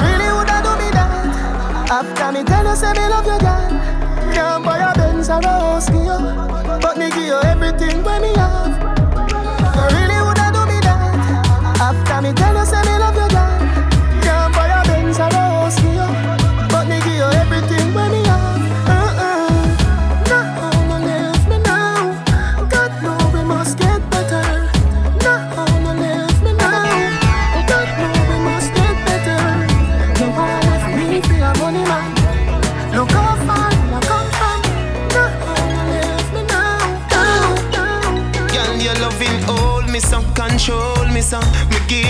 Really 0.04 0.28
woulda 0.36 0.60
do 0.60 0.72
me 0.84 0.90
that 0.92 1.88
After 1.90 2.28
me 2.30 2.44
tell 2.44 2.68
you 2.68 2.76
say 2.76 2.92
me 2.92 3.08
love 3.08 3.24
you 3.24 3.38
girl 3.40 3.95
a 5.28 5.40
house 5.42 5.88
for 5.88 5.96
you. 5.96 6.18
But 6.80 6.96
me 6.98 7.10
give 7.10 7.26
you 7.26 7.40
everything 7.42 8.02
when 8.04 8.22
me 8.22 8.32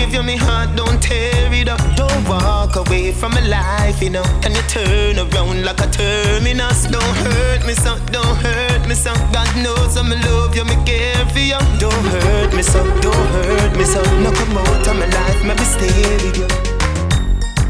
leave 0.07 0.13
you, 0.13 0.23
me 0.23 0.37
heart 0.37 0.75
don't 0.75 1.01
tear 1.01 1.51
it 1.51 1.67
up. 1.67 1.81
Don't 1.95 2.23
walk 2.29 2.75
away 2.75 3.11
from 3.11 3.31
my 3.31 3.41
life, 3.47 4.01
you 4.01 4.09
know. 4.09 4.23
Can 4.41 4.53
you 4.53 4.61
turn 4.69 5.17
around 5.17 5.65
like 5.65 5.79
a 5.79 5.87
terminus? 5.87 6.85
Don't 6.85 7.15
hurt 7.25 7.65
me, 7.65 7.73
son, 7.73 7.99
don't 8.11 8.37
hurt 8.37 8.87
me, 8.87 8.95
son. 8.95 9.17
God 9.33 9.49
knows 9.57 9.97
I'm 9.97 10.09
love 10.09 10.55
you, 10.55 10.65
me 10.65 10.75
care 10.85 11.25
for 11.33 11.39
you. 11.39 11.59
Don't 11.79 12.05
hurt 12.13 12.53
me, 12.53 12.61
son, 12.61 12.87
don't 13.01 13.27
hurt 13.33 13.77
me, 13.77 13.85
son. 13.85 14.23
No 14.23 14.31
come 14.31 14.57
out 14.57 14.87
of 14.87 14.95
my 14.95 15.07
life, 15.07 15.41
maybe 15.43 15.65
stay 15.65 16.17
with 16.23 16.37
you. 16.37 16.47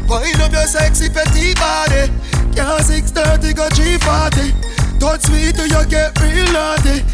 Wind 0.08 0.40
up 0.40 0.52
your 0.52 0.66
sexy 0.66 1.08
petite 1.08 1.56
body. 1.56 2.12
Can't 2.54 2.84
630 2.84 3.54
go 3.54 3.68
340. 3.70 4.52
Touch 4.98 5.30
me 5.30 5.52
till 5.52 5.66
you 5.66 5.86
get 5.88 6.18
real 6.20 6.50
naughty. 6.52 7.04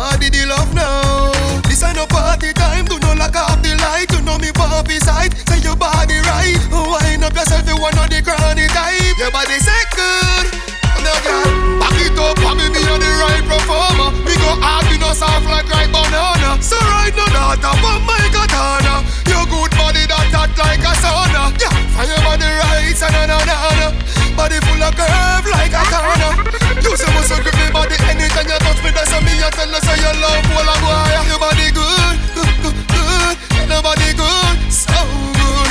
Want 0.00 0.16
the 0.16 0.48
love 0.48 0.72
now. 0.72 1.60
This 1.68 1.84
ain't 1.84 1.92
no 1.92 2.08
party 2.08 2.56
time. 2.56 2.88
Do 2.88 2.96
not 3.04 3.20
lock 3.20 3.36
off 3.36 3.60
the 3.60 3.76
light. 3.84 4.08
You 4.08 4.24
know 4.24 4.40
me 4.40 4.48
pop 4.48 4.88
side. 4.88 5.36
Say 5.44 5.60
your 5.60 5.76
body 5.76 6.16
right. 6.24 6.56
Wind 6.72 7.20
up 7.20 7.36
yourself. 7.36 7.68
You 7.68 7.76
want 7.76 8.00
on 8.00 8.08
the 8.08 8.24
granny 8.24 8.64
type. 8.72 8.96
Your 9.20 9.28
body 9.28 9.60
say 9.60 9.84
good. 9.92 10.56
Now 11.04 11.20
girl, 11.20 11.84
back 11.84 12.00
it 12.00 12.16
up. 12.16 12.40
and 12.40 12.56
me 12.56 12.72
be 12.72 12.80
on 12.88 12.96
the 12.96 13.12
right 13.20 13.44
performer. 13.44 14.08
We 14.24 14.32
go 14.40 14.56
hard. 14.64 14.88
We 14.88 14.96
no 14.96 15.12
soft 15.12 15.44
like 15.44 15.68
right 15.68 15.92
banana. 15.92 16.56
So 16.64 16.80
right 16.80 17.12
now, 17.12 17.52
daughter, 17.60 17.76
but 17.84 18.00
my 18.08 18.24
katana. 18.32 19.04
Your 19.28 19.44
good 19.52 19.68
body 19.76 20.08
that 20.08 20.32
hot 20.32 20.48
like 20.56 20.80
a 20.80 20.96
sauna. 20.96 21.52
Yeah, 21.60 21.76
fire 21.92 22.16
body 22.24 22.48
right. 22.48 22.96
Na 23.04 23.20
na 23.28 23.36
na 23.44 23.56
na. 23.76 23.88
Body 24.32 24.64
full 24.64 24.80
of 24.80 24.96
curve 24.96 25.44
like 25.52 25.76
a 25.76 25.84
corner. 25.92 26.59
You 26.82 26.96
say 26.96 27.10
must 27.14 27.32
grip 27.42 27.54
me 27.56 27.66
body 27.72 27.96
anytime 28.08 28.48
you 28.48 28.58
touch 28.58 28.80
me. 28.84 28.90
That's 28.90 29.12
me. 29.22 29.32
I 29.40 29.48
tell 29.52 29.68
you 29.68 29.80
say 29.84 29.96
you 30.00 30.12
love 30.20 30.50
all 30.56 30.68
I 30.68 30.76
go. 30.80 30.90
Your 31.28 31.38
body 31.38 31.68
good, 31.70 32.16
good, 32.34 32.52
good, 32.64 32.78
good. 32.90 33.36
Your 33.68 33.82
body 33.82 34.10
good, 34.16 34.56
so 34.72 34.98
good. 35.36 35.70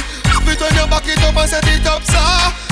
It 0.49 0.57
when 0.57 0.73
you 0.73 0.87
back 0.89 1.05
it 1.05 1.21
up 1.21 1.37
and 1.37 1.49
set 1.49 1.67
it 1.69 1.85
up, 1.85 2.01
so 2.01 2.17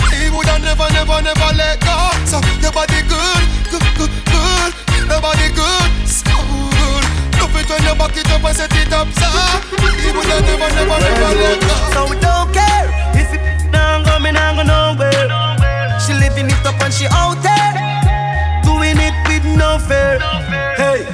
He 0.09 0.29
woulda 0.33 0.57
never, 0.57 0.89
never, 0.89 1.21
never 1.21 1.51
let 1.53 1.77
go. 1.81 1.93
So 2.25 2.41
your 2.57 2.71
body 2.73 3.05
good, 3.05 3.43
good, 3.69 3.85
good, 4.01 4.13
good. 4.33 4.71
Your 5.05 5.21
body 5.21 5.49
good, 5.53 5.89
so 6.09 6.33
good. 6.73 7.03
Up 7.37 7.53
it 7.53 7.69
when 7.69 7.83
you 7.85 7.93
back 7.93 8.17
it 8.17 8.31
up 8.33 8.41
and 8.41 8.55
set 8.57 8.73
it 8.73 8.89
up, 8.93 9.05
so 9.13 9.29
He 10.01 10.09
woulda 10.09 10.41
never, 10.41 10.69
never, 10.73 10.97
never 10.97 11.31
let 11.37 11.59
go. 11.61 11.75
So 11.93 11.99
we 12.09 12.15
don't 12.17 12.49
care 12.49 12.89
if 13.13 13.29
it 13.29 13.41
now 13.69 14.01
go, 14.01 14.17
me 14.17 14.31
now 14.31 14.57
go 14.57 14.63
nowhere. 14.65 15.29
She 16.01 16.13
living 16.17 16.49
it 16.49 16.65
up 16.65 16.81
and 16.81 16.93
she 16.93 17.05
out 17.13 17.37
there, 17.45 17.77
no 19.57 19.79
fear. 19.79 20.19
Hey. 20.77 21.05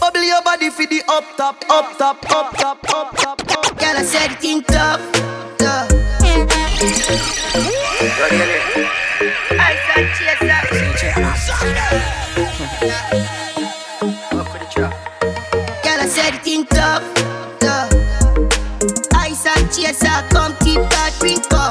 Bubble 0.00 0.22
your 0.22 0.42
body 0.42 0.70
for 0.70 0.86
the 0.86 1.02
up 1.08 1.24
top, 1.36 1.62
up 1.68 1.98
top, 1.98 2.24
up 2.30 2.56
top, 2.56 2.78
up 2.94 3.16
top, 3.16 3.26
up 3.26 3.38
top. 3.38 3.78
Girl, 3.78 3.96
I 3.96 4.04
said 4.04 4.30
it 4.32 4.38
think 4.38 4.66
tough, 4.66 5.00
tough. 5.58 5.90
I 9.50 9.76
said 9.86 10.12
Girl, 15.82 16.00
I 16.00 16.06
said 16.06 16.34
it 16.34 16.42
think 16.42 16.68
tough, 16.68 17.04
tough. 17.60 17.90
Ice 19.14 19.46
and 19.46 19.70
chaser, 19.72 20.28
come 20.30 20.54
keep 20.60 20.80
that 20.90 21.12
drink 21.20 21.46
up, 21.46 21.52
up. 21.54 21.61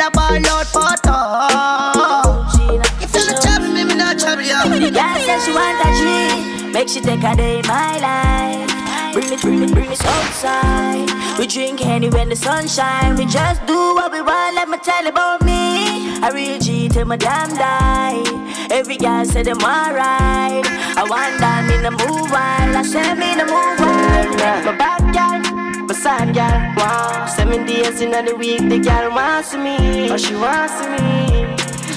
And 0.00 0.16
every 0.16 0.42
girl 0.42 0.60
a 0.60 0.64
ball 0.72 0.82
out 0.84 1.02
touch. 1.02 2.60
If 3.02 3.14
you 3.14 3.32
not 3.32 3.42
trouble 3.42 3.68
me, 3.72 3.84
me 3.84 3.94
not 3.94 4.18
trouble 4.18 4.42
you. 4.42 4.90
Girl 4.90 5.16
said 5.24 5.40
she 5.44 5.52
want 5.52 5.80
a 5.84 5.88
G, 5.98 6.72
make 6.72 6.88
she 6.88 7.00
take 7.00 7.22
a 7.22 7.34
day 7.36 7.58
in 7.60 7.66
my 7.66 7.98
life. 7.98 9.12
Bring 9.12 9.32
it, 9.32 9.40
bring 9.40 9.62
it, 9.62 9.72
bring 9.72 9.90
it 9.90 10.04
outside. 10.04 11.38
We 11.38 11.46
drink 11.46 11.80
honey 11.80 12.10
when 12.10 12.28
the 12.28 12.36
sun 12.36 12.68
shine. 12.68 13.16
We 13.16 13.24
just 13.24 13.64
do 13.66 13.94
what 13.94 14.12
we 14.12 14.20
want. 14.20 14.54
Let 14.56 14.68
me 14.68 14.78
tell 14.78 15.06
about 15.06 15.42
me. 15.42 16.20
I 16.22 16.30
real 16.34 16.58
G 16.58 16.88
till 16.88 17.06
my 17.06 17.16
damn 17.16 17.48
die. 17.56 18.22
Every 18.70 18.96
girl 18.98 19.24
say 19.24 19.42
them 19.42 19.58
alright. 19.62 20.64
I 21.00 21.06
want 21.08 21.40
down 21.40 21.70
in 21.70 21.82
the 21.82 21.90
move 21.92 22.30
while 22.30 22.76
I 22.76 22.82
send 22.82 23.18
me 23.18 23.34
the 23.34 23.44
move 23.46 23.80
while. 23.80 24.26
My 24.66 24.76
bad 24.76 25.00
girl, 25.14 25.40
my 25.86 25.94
sad 25.94 26.34
girl. 26.34 26.74
Wow, 26.76 27.26
seven 27.26 27.66
days 27.66 28.00
in 28.00 28.10
the 28.10 28.34
week 28.36 28.68
the 28.68 28.78
girl 28.78 29.10
wants 29.10 29.54
me. 29.54 30.10
Oh, 30.10 30.16
she 30.16 30.34
wants 30.34 30.80
me. 30.88 31.16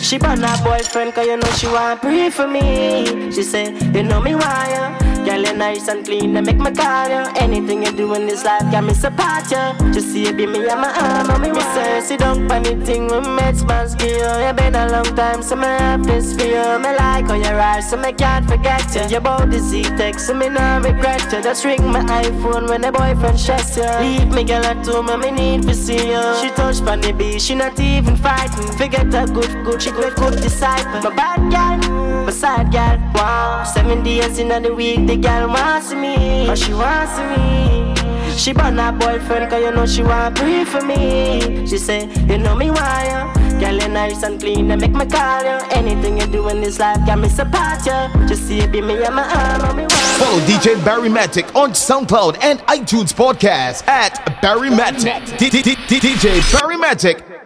She 0.01 0.17
burn 0.17 0.41
her 0.41 0.63
boyfriend 0.63 1.13
cause 1.13 1.27
you 1.27 1.37
know 1.37 1.51
she 1.51 1.67
want 1.67 2.01
pray 2.01 2.29
for 2.29 2.47
me 2.47 3.31
She 3.31 3.43
said, 3.43 3.95
you 3.95 4.01
know 4.01 4.21
me 4.21 4.33
why 4.33 4.99
you 5.03 5.08
Girl, 5.29 5.43
you're 5.43 5.53
nice 5.53 5.87
and 5.87 6.03
clean, 6.03 6.33
they 6.33 6.41
make 6.41 6.57
my 6.57 6.71
call 6.71 7.07
you. 7.07 7.31
Anything 7.35 7.83
you 7.83 7.91
do 7.91 8.15
in 8.15 8.25
this 8.25 8.43
life, 8.43 8.63
got 8.71 8.83
me 8.83 8.95
support 8.95 9.45
you 9.51 9.93
Just 9.93 10.11
see 10.11 10.25
you 10.25 10.33
be 10.33 10.47
me 10.47 10.67
and 10.67 10.81
my 10.81 10.89
arm 10.89 11.39
me 11.39 11.61
say, 11.75 12.01
sit 12.01 12.21
down 12.21 12.51
on 12.51 12.65
anything 12.65 13.05
we 13.05 13.19
met 13.21 13.55
smiles 13.55 13.93
give 13.93 14.17
you 14.17 14.53
been 14.53 14.73
a 14.73 14.89
long 14.89 15.15
time, 15.15 15.43
so 15.43 15.55
me 15.55 15.67
have 15.67 16.03
this 16.03 16.31
you. 16.31 16.79
Me 16.79 16.95
like 16.97 17.27
how 17.27 17.35
you 17.35 17.43
ride, 17.43 17.81
so 17.81 17.95
me 17.95 18.11
can't 18.11 18.49
forget 18.49 18.83
you 18.95 19.03
Your 19.07 19.21
body 19.21 19.59
Z-Tex, 19.59 20.25
so 20.25 20.33
me 20.33 20.49
no 20.49 20.81
regret 20.83 21.21
you 21.31 21.43
Just 21.43 21.63
ring 21.63 21.85
my 21.85 22.01
iPhone 22.23 22.67
when 22.67 22.81
the 22.81 22.91
boyfriend 22.91 23.37
checks 23.37 23.77
you 23.77 23.83
Leave 23.99 24.29
me 24.33 24.43
girl 24.43 24.65
at 24.65 24.83
home, 24.83 25.09
and 25.09 25.35
need 25.35 25.61
to 25.61 25.75
see 25.75 26.09
you 26.09 26.23
She 26.41 26.49
touch 26.55 26.79
funny 26.79 27.11
beach, 27.11 27.43
she 27.43 27.53
not 27.53 27.79
even 27.79 28.15
fighting. 28.15 28.71
Forget 28.77 29.13
her 29.13 29.27
good, 29.27 29.63
good, 29.63 29.79
she 29.79 29.91
good, 29.91 30.15
good 30.15 30.41
disciple. 30.41 31.01
My 31.01 31.15
bad 31.15 31.39
girl, 31.51 31.98
my 32.29 32.35
side 32.35 32.71
girl, 32.71 32.97
wow. 33.15 33.63
Seven 33.63 34.03
days 34.03 34.37
in 34.37 34.49
the 34.49 34.71
week, 34.73 35.07
the 35.07 35.17
girl 35.17 35.47
wants 35.47 35.91
me. 35.93 36.45
But 36.45 36.59
she 36.59 36.73
wants 36.73 37.17
me. 37.17 37.95
She 38.37 38.53
burn 38.53 38.77
her 38.77 38.91
boyfriend 38.91 39.49
cause 39.49 39.63
you 39.63 39.71
know 39.71 39.85
she 39.87 40.03
want 40.03 40.35
pray 40.35 40.63
for 40.63 40.81
me. 40.85 41.65
She 41.65 41.77
say, 41.79 42.07
you 42.29 42.37
know 42.37 42.55
me 42.55 42.69
why 42.69 42.99
you 43.09 43.59
Girl, 43.59 43.73
you 43.73 43.87
nice 43.89 44.23
and 44.23 44.39
clean, 44.39 44.69
and 44.71 44.79
make 44.79 44.91
me 44.93 45.05
call 45.05 45.43
you 45.43 45.59
Anything 45.71 46.19
you 46.19 46.27
do 46.27 46.47
in 46.47 46.61
this 46.61 46.79
life, 46.79 47.05
got 47.05 47.19
me 47.19 47.27
support 47.27 47.85
you 47.85 48.27
Just 48.27 48.47
see 48.47 48.59
it 48.59 48.71
be 48.71 48.79
me 48.79 49.03
and 49.03 49.15
my 49.15 49.23
arm, 49.23 49.75
me 49.75 49.85
Follow 49.89 50.39
DJ 50.41 50.83
Barry 50.85 51.09
Mattic 51.09 51.53
on 51.55 51.71
SoundCloud 51.71 52.37
and 52.41 52.59
iTunes 52.59 53.11
podcast 53.11 53.85
at 53.87 54.41
Barry 54.41 54.69
Mattic. 54.69 55.21
DJ 55.37 56.53
Barry 56.53 56.77
Mattic 56.77 57.38